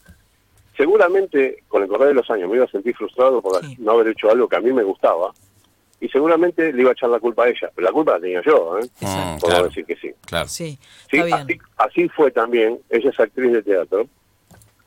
seguramente 0.78 1.64
con 1.68 1.84
el 1.84 1.90
correr 1.90 2.10
de 2.10 2.14
los 2.16 2.30
años 2.30 2.50
me 2.50 2.58
iba 2.58 2.66
a 2.66 2.70
sentir 2.70 2.96
frustrado 2.96 3.42
por 3.42 3.60
no 3.80 3.92
haber 3.92 4.10
hecho 4.10 4.30
algo 4.30 4.48
que 4.48 4.56
a 4.56 4.62
mí 4.62 4.72
me 4.72 4.84
gustaba 4.84 5.32
y 6.04 6.10
seguramente 6.10 6.74
le 6.74 6.82
iba 6.82 6.90
a 6.90 6.94
echar 6.94 7.10
la 7.10 7.20
culpa 7.20 7.46
a 7.46 7.48
ella, 7.48 7.72
pero 7.74 7.88
la 7.88 7.94
culpa 7.94 8.12
la 8.16 8.20
tenía 8.20 8.42
yo, 8.46 8.78
¿eh? 8.78 8.86
Mm, 9.00 9.40
Puedo 9.40 9.64
decir 9.64 9.86
que 9.86 9.96
sí. 9.96 10.12
Claro. 10.26 10.50
Sí, 10.50 10.78
Así, 11.78 12.10
fue 12.10 12.30
también, 12.30 12.78
ella 12.90 13.10
es 13.10 13.20
actriz 13.22 13.54
de 13.54 13.64
teatro, 13.64 14.06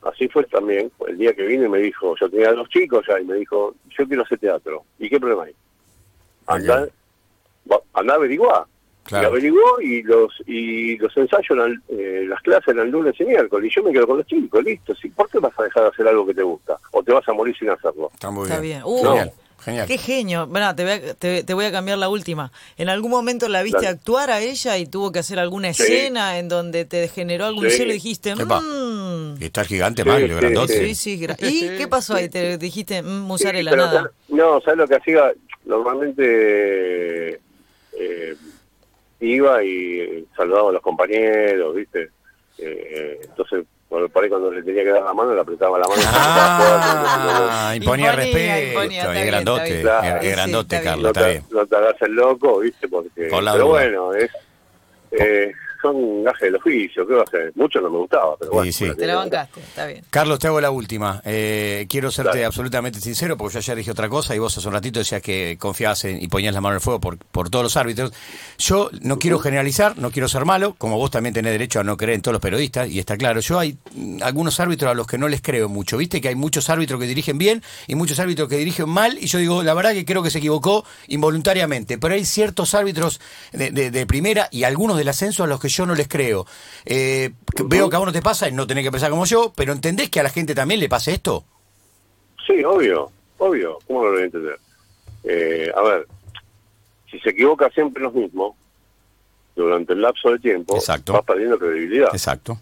así 0.03 0.27
fue 0.27 0.43
también, 0.43 0.91
el 1.07 1.17
día 1.17 1.33
que 1.33 1.41
vino 1.41 1.65
y 1.65 1.69
me 1.69 1.79
dijo, 1.79 2.15
yo 2.21 2.29
tenía 2.29 2.53
dos 2.53 2.69
chicos 2.69 3.03
ya, 3.07 3.19
y 3.19 3.25
me 3.25 3.33
dijo, 3.33 3.73
yo 3.97 4.07
quiero 4.07 4.21
hacer 4.21 4.37
teatro, 4.37 4.83
¿y 4.99 5.09
qué 5.09 5.19
problema 5.19 5.45
hay? 5.45 5.55
Anda, 6.45 6.87
anda 7.93 8.13
a 8.13 8.17
averiguar. 8.17 8.65
Y 9.09 9.15
averiguó 9.15 9.81
y 9.81 10.03
los 10.03 10.33
y 10.45 10.97
los 10.97 11.15
ensayos, 11.15 11.57
eh, 11.87 12.25
las 12.27 12.41
clases 12.41 12.75
eran 12.75 12.91
lunes 12.91 13.15
y 13.19 13.23
miércoles, 13.23 13.71
y 13.71 13.75
yo 13.75 13.81
me 13.81 13.91
quedo 13.91 14.05
con 14.05 14.17
los 14.17 14.27
chicos, 14.27 14.63
listo. 14.63 14.93
¿sí? 14.93 15.09
¿Por 15.09 15.27
qué 15.29 15.39
vas 15.39 15.57
a 15.57 15.63
dejar 15.63 15.83
de 15.83 15.89
hacer 15.89 16.07
algo 16.09 16.27
que 16.27 16.33
te 16.35 16.43
gusta? 16.43 16.77
¿O 16.91 17.01
te 17.01 17.13
vas 17.13 17.27
a 17.27 17.33
morir 17.33 17.57
sin 17.57 17.69
hacerlo? 17.69 18.11
Está 18.13 18.29
muy 18.29 18.47
bien. 18.61 18.83
Genial. 19.59 19.87
Qué 19.87 19.97
genio. 19.97 20.47
Bueno, 20.47 20.75
te 20.75 20.83
voy, 20.83 20.91
a, 20.93 21.13
te, 21.15 21.53
voy 21.53 21.65
a 21.65 21.71
cambiar 21.71 21.97
la 21.97 22.09
última. 22.09 22.51
¿En 22.77 22.89
algún 22.89 23.11
momento 23.11 23.47
la 23.49 23.63
viste 23.63 23.87
actuar 23.87 24.29
a 24.29 24.39
ella 24.39 24.77
y 24.77 24.85
tuvo 24.85 25.11
que 25.11 25.19
hacer 25.19 25.39
alguna 25.39 25.69
escena 25.69 26.39
en 26.39 26.47
donde 26.47 26.85
te 26.85 27.07
generó 27.07 27.45
algún 27.45 27.69
celo 27.69 27.91
y 27.91 27.95
dijiste, 27.95 28.35
mmm. 28.35 29.35
Y 29.39 29.45
está 29.45 29.63
gigante, 29.65 30.05
Mario, 30.05 30.37
grandote. 30.37 30.93
Sí, 30.93 30.95
sí. 30.95 31.27
¿Y 31.39 31.77
qué 31.77 31.87
pasó 31.89 32.15
ahí? 32.15 32.29
Te 32.29 32.57
dijiste, 32.57 33.01
mmm, 33.01 33.27
la 33.63 33.75
nada. 33.75 34.11
No, 34.29 34.61
¿sabes 34.61 34.77
lo 34.77 34.87
que 34.87 34.95
hacía? 34.95 35.33
Normalmente 35.65 37.41
eh, 37.99 38.35
iba 39.19 39.63
y 39.63 40.25
saludaba 40.35 40.69
a 40.69 40.73
los 40.73 40.81
compañeros, 40.81 41.75
¿viste? 41.75 42.09
Eh, 42.57 43.19
entonces 43.23 43.65
por, 43.89 44.09
por 44.09 44.23
ahí 44.23 44.29
cuando 44.29 44.51
le 44.51 44.63
tenía 44.63 44.83
que 44.83 44.89
dar 44.89 45.03
la 45.03 45.13
mano, 45.13 45.33
le 45.33 45.41
apretaba 45.41 45.79
la 45.79 45.87
mano. 45.87 46.01
Ah, 46.05 47.73
imponía, 47.75 48.11
respeto. 48.11 48.81
es 48.81 49.25
grandote, 49.25 49.81
es 50.21 50.31
grandote, 50.31 50.81
Carlos, 50.81 51.03
no 51.03 51.09
está 51.09 51.27
bien. 51.27 51.43
No 51.51 51.65
te 51.65 51.75
hagas 51.75 52.01
el 52.01 52.11
loco, 52.13 52.59
¿viste? 52.59 52.87
Porque, 52.87 53.29
pero 53.29 53.67
bueno, 53.67 54.13
es... 54.13 54.31
Eh, 55.11 55.53
son 55.81 56.23
gajes 56.23 56.41
del 56.41 56.55
oficio, 56.55 57.07
¿qué 57.07 57.13
va 57.13 57.21
a 57.21 57.23
hacer? 57.23 57.51
Mucho 57.55 57.79
no 57.81 57.89
me 57.89 57.97
gustaba, 57.97 58.35
pero 58.39 58.51
bueno. 58.51 58.71
Te 58.97 59.07
la 59.07 59.15
bancaste, 59.15 59.59
está 59.59 59.85
bien. 59.85 60.03
Carlos, 60.09 60.39
te 60.39 60.47
hago 60.47 60.61
la 60.61 60.71
última. 60.71 61.21
Eh, 61.25 61.85
quiero 61.89 62.11
serte 62.11 62.45
absolutamente 62.45 62.99
sincero, 62.99 63.37
porque 63.37 63.55
yo 63.55 63.59
ya 63.59 63.75
dije 63.75 63.91
otra 63.91 64.09
cosa 64.09 64.35
y 64.35 64.39
vos 64.39 64.57
hace 64.57 64.67
un 64.67 64.73
ratito 64.73 64.99
decías 64.99 65.21
que 65.21 65.57
confiabas 65.59 66.05
en, 66.05 66.21
y 66.21 66.27
ponías 66.27 66.53
la 66.53 66.61
mano 66.61 66.73
en 66.73 66.77
el 66.77 66.81
fuego 66.81 66.99
por, 66.99 67.17
por 67.17 67.49
todos 67.49 67.63
los 67.63 67.77
árbitros. 67.77 68.13
Yo 68.57 68.89
no 69.01 69.19
quiero 69.19 69.39
generalizar, 69.39 69.97
no 69.97 70.11
quiero 70.11 70.27
ser 70.27 70.45
malo, 70.45 70.75
como 70.77 70.97
vos 70.97 71.11
también 71.11 71.33
tenés 71.33 71.51
derecho 71.51 71.79
a 71.79 71.83
no 71.83 71.97
creer 71.97 72.15
en 72.15 72.21
todos 72.21 72.33
los 72.33 72.41
periodistas, 72.41 72.89
y 72.89 72.99
está 72.99 73.17
claro. 73.17 73.39
Yo 73.39 73.59
hay 73.59 73.77
algunos 74.21 74.59
árbitros 74.59 74.91
a 74.91 74.93
los 74.93 75.07
que 75.07 75.17
no 75.17 75.27
les 75.27 75.41
creo 75.41 75.69
mucho. 75.69 75.97
Viste 75.97 76.21
que 76.21 76.29
hay 76.29 76.35
muchos 76.35 76.69
árbitros 76.69 76.99
que 76.99 77.05
dirigen 77.05 77.37
bien 77.37 77.61
y 77.87 77.95
muchos 77.95 78.19
árbitros 78.19 78.49
que 78.49 78.57
dirigen 78.57 78.89
mal, 78.89 79.17
y 79.19 79.27
yo 79.27 79.39
digo, 79.39 79.63
la 79.63 79.73
verdad 79.73 79.93
que 79.93 80.05
creo 80.05 80.23
que 80.23 80.29
se 80.29 80.39
equivocó 80.39 80.85
involuntariamente, 81.07 81.97
pero 81.97 82.13
hay 82.13 82.25
ciertos 82.25 82.73
árbitros 82.73 83.19
de, 83.51 83.71
de 83.71 84.05
primera 84.07 84.47
y 84.51 84.63
algunos 84.63 84.97
del 84.97 85.07
ascenso 85.09 85.43
a 85.43 85.47
los 85.47 85.59
que 85.59 85.69
yo 85.69 85.76
no 85.85 85.95
les 85.95 86.07
creo. 86.07 86.45
Eh, 86.85 87.31
veo 87.65 87.89
que 87.89 87.95
a 87.95 87.99
uno 87.99 88.11
te 88.11 88.21
pasa 88.21 88.47
y 88.47 88.51
no 88.51 88.67
tenés 88.67 88.83
que 88.83 88.91
pensar 88.91 89.09
como 89.09 89.25
yo, 89.25 89.53
pero 89.55 89.73
¿entendés 89.73 90.09
que 90.09 90.19
a 90.19 90.23
la 90.23 90.29
gente 90.29 90.55
también 90.55 90.79
le 90.79 90.89
pase 90.89 91.13
esto? 91.13 91.45
Sí, 92.45 92.63
obvio, 92.63 93.11
obvio. 93.37 93.79
¿Cómo 93.87 94.05
lo 94.05 94.11
voy 94.11 94.21
a 94.21 94.25
entender? 94.25 94.59
Eh, 95.23 95.71
a 95.75 95.81
ver, 95.81 96.07
si 97.11 97.19
se 97.19 97.31
equivoca 97.31 97.69
siempre 97.69 98.03
los 98.03 98.13
mismos, 98.13 98.55
durante 99.57 99.93
el 99.93 100.01
lapso 100.01 100.31
de 100.31 100.39
tiempo, 100.39 100.75
Exacto. 100.75 101.13
vas 101.13 101.25
perdiendo 101.25 101.57
credibilidad. 101.57 102.09
Exacto. 102.13 102.57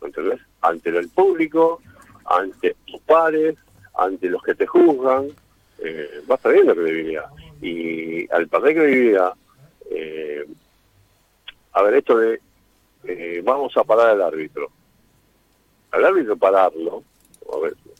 ¿Entendés? 0.00 0.40
Ante 0.62 0.90
el 0.90 1.08
público, 1.08 1.80
ante 2.24 2.76
tus 2.86 3.00
pares, 3.02 3.56
ante 3.98 4.28
los 4.28 4.42
que 4.42 4.54
te 4.54 4.66
juzgan, 4.66 5.26
eh, 5.78 6.22
vas 6.26 6.40
perdiendo 6.40 6.74
credibilidad. 6.74 7.26
Y 7.60 8.30
al 8.32 8.48
perder 8.48 8.74
credibilidad, 8.74 9.32
eh, 9.90 10.46
a 11.72 11.82
ver, 11.82 11.94
esto 11.94 12.16
de 12.16 12.40
eh, 13.04 13.40
vamos 13.44 13.76
a 13.76 13.84
parar 13.84 14.10
al 14.10 14.22
árbitro. 14.22 14.70
Al 15.90 16.04
árbitro 16.04 16.36
pararlo, 16.36 17.02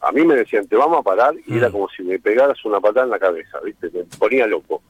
a, 0.00 0.12
mí 0.12 0.24
me 0.24 0.36
decían, 0.36 0.66
te 0.66 0.76
vamos 0.76 1.00
a 1.00 1.02
parar, 1.02 1.34
y 1.46 1.58
era 1.58 1.68
mm. 1.68 1.72
como 1.72 1.88
si 1.88 2.02
me 2.02 2.18
pegaras 2.18 2.64
una 2.64 2.80
patada 2.80 3.04
en 3.04 3.10
la 3.10 3.18
cabeza, 3.18 3.60
¿viste? 3.60 3.90
Me 3.92 4.04
ponía 4.18 4.46
loco. 4.46 4.82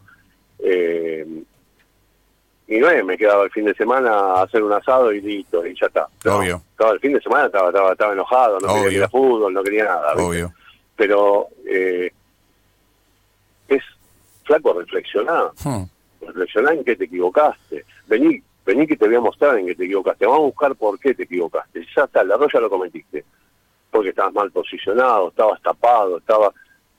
Eh, 0.59 1.27
y 2.69 2.79
no 2.79 2.89
es, 2.89 3.05
me 3.05 3.19
quedaba 3.19 3.45
el 3.45 3.51
fin 3.51 3.65
de 3.65 3.75
semana 3.75 4.11
a 4.11 4.43
hacer 4.43 4.63
un 4.63 4.73
asado 4.73 5.13
y 5.13 5.21
listo, 5.21 5.67
y 5.67 5.75
ya 5.79 5.87
está. 5.87 6.09
Obvio. 6.25 6.63
Estaba 6.71 6.93
el 6.93 7.01
fin 7.01 7.13
de 7.13 7.21
semana, 7.21 7.47
estaba, 7.47 7.69
estaba, 7.69 7.93
estaba 7.93 8.13
enojado, 8.13 8.61
no 8.61 8.75
quería 8.75 8.99
ir 8.99 9.05
a 9.05 9.09
fútbol, 9.09 9.53
no 9.53 9.63
quería 9.63 9.85
nada. 9.85 10.15
Obvio. 10.15 10.53
Pero 10.97 11.49
eh, 11.67 12.13
es, 13.69 13.83
flaco, 14.45 14.73
reflexionar. 14.75 15.51
Hmm. 15.63 15.85
Reflexionar 16.21 16.75
en 16.75 16.85
qué 16.85 16.97
te 16.97 17.05
equivocaste. 17.05 17.85
Vení, 18.07 18.43
vení 18.65 18.87
que 18.87 18.97
te 18.97 19.07
voy 19.07 19.17
a 19.17 19.21
mostrar 19.21 19.59
en 19.59 19.67
que 19.67 19.75
te 19.75 19.85
equivocaste, 19.85 20.27
vamos 20.27 20.41
a 20.41 20.47
buscar 20.47 20.77
por 20.77 20.99
qué 20.99 21.15
te 21.15 21.25
equivocaste. 21.25 21.85
Ya 21.97 22.05
está, 22.05 22.21
el 22.21 22.31
error 22.31 22.51
ya 22.53 22.61
lo 22.61 22.71
cometiste, 22.71 23.25
porque 23.91 24.11
estabas 24.11 24.35
mal 24.35 24.51
posicionado, 24.51 25.29
estabas 25.29 25.61
tapado, 25.63 26.19
estaba... 26.19 26.53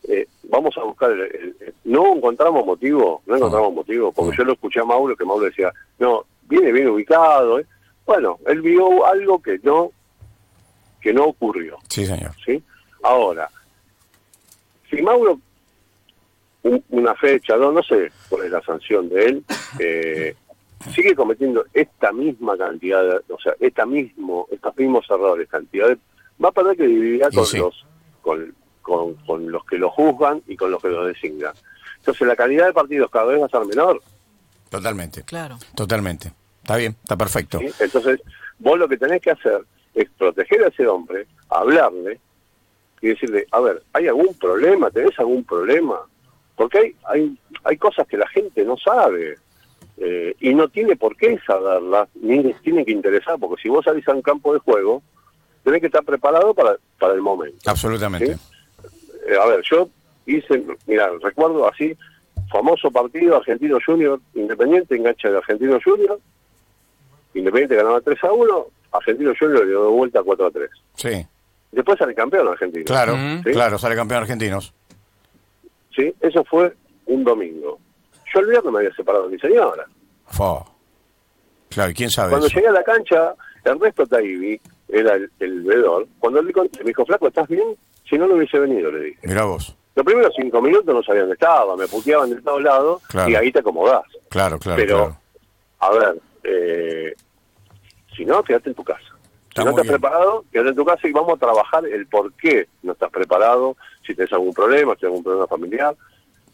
Eh, 0.05 0.27
vamos 0.43 0.77
a 0.77 0.83
buscar, 0.83 1.11
no 1.85 2.15
encontramos 2.15 2.65
motivo, 2.65 3.21
no 3.25 3.37
encontramos 3.37 3.73
motivo, 3.73 4.11
porque 4.11 4.35
yo 4.37 4.43
lo 4.43 4.53
escuché 4.53 4.81
a 4.81 4.83
Mauro, 4.83 5.15
que 5.15 5.23
Mauro 5.23 5.45
decía, 5.45 5.71
no, 5.97 6.25
viene 6.43 6.73
bien 6.73 6.89
ubicado, 6.89 7.59
¿eh? 7.59 7.65
bueno, 8.05 8.37
él 8.45 8.61
vio 8.61 9.05
algo 9.05 9.41
que 9.41 9.59
no, 9.63 9.91
que 11.01 11.13
no 11.13 11.25
ocurrió. 11.25 11.77
Sí, 11.87 12.05
señor. 12.05 12.31
¿sí? 12.45 12.61
Ahora, 13.01 13.49
si 14.89 15.01
Mauro, 15.01 15.39
una 16.89 17.15
fecha, 17.15 17.57
no, 17.57 17.71
no 17.71 17.83
sé 17.83 18.11
cuál 18.29 18.45
es 18.45 18.51
la 18.51 18.61
sanción 18.61 19.09
de 19.09 19.25
él, 19.25 19.45
eh, 19.79 20.35
sigue 20.91 21.15
cometiendo 21.15 21.65
esta 21.73 22.11
misma 22.11 22.57
cantidad, 22.57 23.03
de, 23.03 23.33
o 23.33 23.39
sea, 23.39 23.53
esta 23.59 23.85
mismo, 23.85 24.47
estos 24.51 24.75
mismos 24.77 25.05
errores, 25.09 25.47
cantidad 25.47 25.89
de, 25.89 25.97
va 26.43 26.49
a 26.49 26.51
perder 26.51 26.77
que 26.77 26.87
dividir 26.87 27.21
con 27.21 27.35
los 27.35 27.85
con, 28.21 28.55
con, 28.81 29.13
con, 29.25 29.51
los 29.51 29.65
que 29.65 29.77
lo 29.77 29.89
juzgan 29.89 30.41
y 30.47 30.55
con 30.55 30.71
los 30.71 30.81
que 30.81 30.89
lo 30.89 31.05
designan. 31.05 31.53
Entonces 31.97 32.27
la 32.27 32.35
calidad 32.35 32.67
de 32.67 32.73
partidos 32.73 33.09
cada 33.09 33.25
vez 33.25 33.41
va 33.41 33.45
a 33.45 33.49
ser 33.49 33.65
menor. 33.65 34.01
Totalmente. 34.69 35.23
Claro. 35.23 35.57
Totalmente. 35.75 36.33
Está 36.61 36.77
bien, 36.77 36.95
está 37.03 37.17
perfecto. 37.17 37.59
Entonces, 37.79 38.21
vos 38.59 38.79
lo 38.79 38.87
que 38.87 38.97
tenés 38.97 39.21
que 39.21 39.31
hacer 39.31 39.63
es 39.93 40.09
proteger 40.17 40.63
a 40.63 40.67
ese 40.69 40.87
hombre, 40.87 41.27
hablarle 41.49 42.19
y 43.01 43.09
decirle, 43.09 43.45
a 43.51 43.59
ver, 43.59 43.83
¿hay 43.93 44.07
algún 44.07 44.33
problema? 44.35 44.89
¿Tenés 44.89 45.17
algún 45.19 45.43
problema? 45.43 45.99
Porque 46.55 46.77
hay, 46.79 46.95
hay, 47.05 47.37
hay 47.65 47.77
cosas 47.77 48.07
que 48.07 48.17
la 48.17 48.27
gente 48.29 48.63
no 48.63 48.77
sabe. 48.77 49.35
Eh, 50.05 50.35
y 50.41 50.53
no 50.53 50.67
tiene 50.67 50.97
por 50.97 51.15
qué 51.15 51.39
saberlas, 51.47 52.09
ni 52.15 52.43
les 52.43 52.61
tiene 52.61 52.83
que 52.83 52.91
interesar, 52.91 53.37
porque 53.39 53.61
si 53.61 53.69
vos 53.69 53.85
salís 53.85 54.05
a 54.09 54.13
un 54.13 54.21
campo 54.21 54.53
de 54.53 54.59
juego, 54.59 55.01
tenés 55.63 55.79
que 55.79 55.85
estar 55.85 56.03
preparado 56.03 56.53
para, 56.53 56.75
para 56.99 57.13
el 57.13 57.21
momento. 57.21 57.57
Absolutamente. 57.65 58.33
Eh, 58.33 59.37
a 59.41 59.45
ver, 59.45 59.61
yo 59.63 59.87
hice, 60.25 60.61
mira, 60.87 61.09
recuerdo 61.21 61.65
así, 61.69 61.95
famoso 62.51 62.91
partido 62.91 63.37
Argentino 63.37 63.77
Junior, 63.85 64.19
Independiente, 64.33 64.97
engancha 64.97 65.29
de 65.29 65.37
Argentino 65.37 65.79
Junior, 65.81 66.19
Independiente 67.33 67.77
ganaba 67.77 68.01
3 68.01 68.23
a 68.25 68.33
1, 68.33 68.65
Argentino 68.91 69.33
Junior 69.39 69.61
le 69.61 69.67
dio 69.67 69.89
vuelta 69.89 70.21
4 70.21 70.45
a 70.45 70.51
3. 70.51 70.69
Sí. 70.95 71.25
Después 71.71 71.97
sale 71.97 72.13
campeón 72.13 72.49
argentino. 72.49 72.83
Claro, 72.85 73.15
claro, 73.43 73.77
sale 73.77 73.95
campeón 73.95 74.23
argentinos. 74.23 74.73
Sí, 75.95 76.13
eso 76.19 76.43
fue 76.43 76.73
un 77.05 77.23
domingo. 77.23 77.79
Yo 78.33 78.39
el 78.39 78.47
viernes 78.47 78.71
me 78.73 78.79
había 78.79 78.95
separado 78.95 79.25
de 79.25 79.35
mi 79.35 79.39
señora. 79.39 79.85
Claro, 81.69 81.91
¿y 81.91 81.93
quién 81.93 82.09
sabe 82.09 82.31
Cuando 82.31 82.47
llegué 82.47 82.67
a 82.67 82.71
la 82.71 82.83
cancha, 82.83 83.35
Ernesto 83.63 84.05
Taibi 84.05 84.59
era 84.89 85.15
el, 85.15 85.31
el 85.39 85.63
vedor. 85.63 86.07
Cuando 86.19 86.41
le 86.41 86.53
conté, 86.53 86.79
me 86.79 86.89
dijo, 86.89 87.05
flaco, 87.05 87.27
¿estás 87.27 87.47
bien? 87.47 87.75
Si 88.07 88.17
no, 88.17 88.27
no 88.27 88.35
hubiese 88.35 88.59
venido, 88.59 88.91
le 88.91 89.05
dije. 89.05 89.19
Mira 89.23 89.45
vos. 89.45 89.75
Los 89.95 90.05
primeros 90.05 90.33
cinco 90.35 90.61
minutos 90.61 90.93
no 90.93 91.03
sabía 91.03 91.21
dónde 91.21 91.35
estaba, 91.35 91.75
me 91.75 91.87
puteaban 91.87 92.29
de 92.31 92.41
todos 92.41 92.61
lados 92.63 93.01
y 93.27 93.35
ahí 93.35 93.51
te 93.51 93.59
acomodás. 93.59 94.03
Claro, 94.29 94.57
claro, 94.57 94.81
Pero, 94.81 95.17
a 95.79 95.91
ver, 95.91 96.15
eh, 96.43 97.13
si 98.15 98.25
no, 98.25 98.41
quédate 98.43 98.69
en 98.69 98.75
tu 98.75 98.83
casa. 98.83 99.03
si 99.55 99.63
no 99.63 99.69
estás 99.69 99.87
preparado, 99.87 100.45
quédate 100.51 100.69
en 100.69 100.75
tu 100.75 100.85
casa 100.85 101.07
y 101.07 101.11
vamos 101.11 101.35
a 101.35 101.37
trabajar 101.37 101.85
el 101.85 102.07
por 102.07 102.33
qué 102.33 102.67
no 102.81 102.93
estás 102.93 103.11
preparado, 103.11 103.77
si 104.05 104.15
tienes 104.15 104.33
algún 104.33 104.53
problema, 104.53 104.93
si 104.93 105.01
tienes 105.01 105.11
algún 105.11 105.23
problema 105.23 105.47
familiar. 105.47 105.95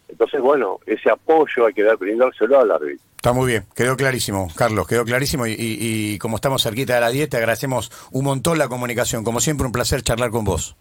Entonces, 0.10 0.42
bueno, 0.42 0.80
ese 0.86 1.10
apoyo 1.10 1.68
hay 1.68 1.74
que 1.74 1.84
dar, 1.84 1.98
brindárselo 1.98 2.60
al 2.60 2.72
árbitro. 2.72 3.06
Está 3.16 3.34
muy 3.34 3.48
bien, 3.48 3.66
quedó 3.76 3.96
clarísimo, 3.98 4.48
Carlos, 4.56 4.88
quedó 4.88 5.04
clarísimo 5.04 5.46
y, 5.46 5.56
y, 5.58 6.18
como 6.20 6.38
estamos 6.38 6.64
cerquita 6.64 6.96
de 6.96 7.02
la 7.02 7.10
dieta, 7.10 7.38
agradecemos 7.38 7.92
un 8.12 8.24
montón 8.24 8.58
la 8.58 8.68
comunicación. 8.70 9.24
Como 9.24 9.40
siempre, 9.40 9.66
un 9.66 9.74
placer 9.74 10.02
charlar 10.02 10.32
con 10.32 10.46
vos. 10.46 10.76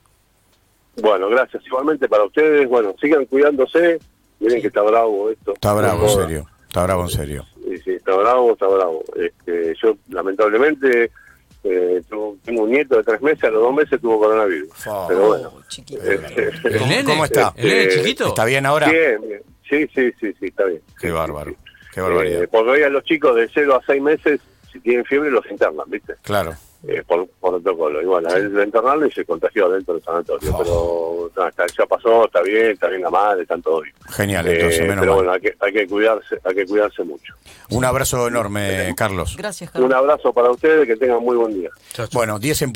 Bueno, 1.01 1.29
gracias. 1.29 1.65
Igualmente 1.67 2.09
para 2.09 2.25
ustedes, 2.25 2.69
bueno, 2.69 2.95
sigan 3.01 3.25
cuidándose. 3.27 3.99
Miren 4.41 4.61
que 4.61 4.69
está 4.69 4.83
bravo 4.83 5.31
esto. 5.31 5.55
Está 5.55 5.73
bravo, 5.75 6.05
en 6.05 6.11
serio. 6.11 6.47
Está 6.67 6.83
bravo, 6.85 7.03
en 7.03 7.09
serio. 7.09 7.47
Sí, 7.65 7.79
sí, 7.79 7.91
está 7.93 8.15
bravo, 8.15 8.53
está 8.53 8.67
bravo. 8.69 9.03
Este, 9.17 9.75
yo, 9.83 9.97
lamentablemente, 10.11 11.11
eh, 11.65 12.03
tengo 12.09 12.63
un 12.63 12.71
nieto 12.71 12.97
de 12.97 13.05
tres 13.05 13.21
meses, 13.21 13.45
a 13.45 13.51
los 13.51 13.63
dos 13.63 13.75
meses 13.75 14.01
tuvo 14.01 14.19
coronavirus. 14.19 14.69
Pero 15.09 15.27
bueno. 15.27 15.51
¿Cómo, 15.51 17.05
¿Cómo, 17.05 17.25
está? 17.25 17.53
¿El 17.57 17.69
nene 17.69 17.89
chiquito? 17.89 18.29
¿Está 18.29 18.45
bien 18.45 18.67
ahora? 18.67 18.89
Bien, 18.89 19.21
bien. 19.27 19.43
Sí, 19.69 19.87
sí, 19.95 20.11
sí, 20.19 20.33
sí, 20.39 20.47
está 20.47 20.65
bien. 20.65 20.81
Qué 21.01 21.09
sí, 21.09 21.13
bárbaro. 21.13 21.51
Sí, 21.51 21.57
Qué 21.95 22.01
barbaridad. 22.01 22.43
Eh, 22.43 22.49
porque 22.49 22.71
hoy 22.71 22.83
a 22.83 22.89
los 22.89 23.05
chicos 23.05 23.35
de 23.37 23.49
0 23.53 23.77
a 23.77 23.87
6 23.87 24.03
meses, 24.03 24.41
si 24.73 24.81
tienen 24.81 25.05
fiebre, 25.05 25.31
los 25.31 25.45
internan, 25.51 25.91
¿viste? 25.91 26.15
Claro. 26.23 26.55
Eh, 26.87 27.03
por, 27.07 27.27
por, 27.41 27.61
protocolo. 27.61 28.01
Y 28.01 28.05
bueno, 28.05 28.29
él 28.35 28.53
lo 28.53 28.63
internaron 28.63 29.09
y 29.09 29.11
se 29.11 29.25
contagió 29.25 29.69
dentro 29.69 29.95
del 29.95 30.03
sanatorio. 30.03 30.55
Oh. 30.55 30.59
Pero 30.59 31.43
no, 31.43 31.49
está, 31.49 31.67
ya 31.67 31.87
pasó, 31.87 32.27
está 32.27 32.41
bien, 32.43 32.67
está 32.67 32.87
bien 32.89 33.03
la 33.03 33.11
madre, 33.11 33.43
están 33.43 33.61
todo 33.61 33.81
bien. 33.81 33.95
Genial, 34.09 34.47
entonces, 34.47 34.81
eh, 34.81 34.83
menos 34.83 35.01
Pero 35.01 35.13
mal. 35.17 35.25
bueno, 35.25 35.33
hay 35.33 35.41
que, 35.41 35.55
hay 35.59 35.73
que 35.73 35.87
cuidarse, 35.89 36.39
hay 36.45 36.55
que 36.55 36.67
cuidarse 36.67 37.03
mucho. 37.03 37.35
Un 37.71 37.85
abrazo 37.85 38.29
enorme, 38.29 38.95
Carlos. 38.97 39.37
Gracias, 39.37 39.71
Carlos. 39.71 39.91
Un 39.91 39.95
abrazo 39.95 40.33
para 40.33 40.51
ustedes, 40.51 40.87
que 40.87 40.97
tengan 40.97 41.21
muy 41.21 41.37
buen 41.37 41.53
día. 41.53 41.71
Bueno, 42.13 42.39
10 42.39 42.63
en 42.63 42.73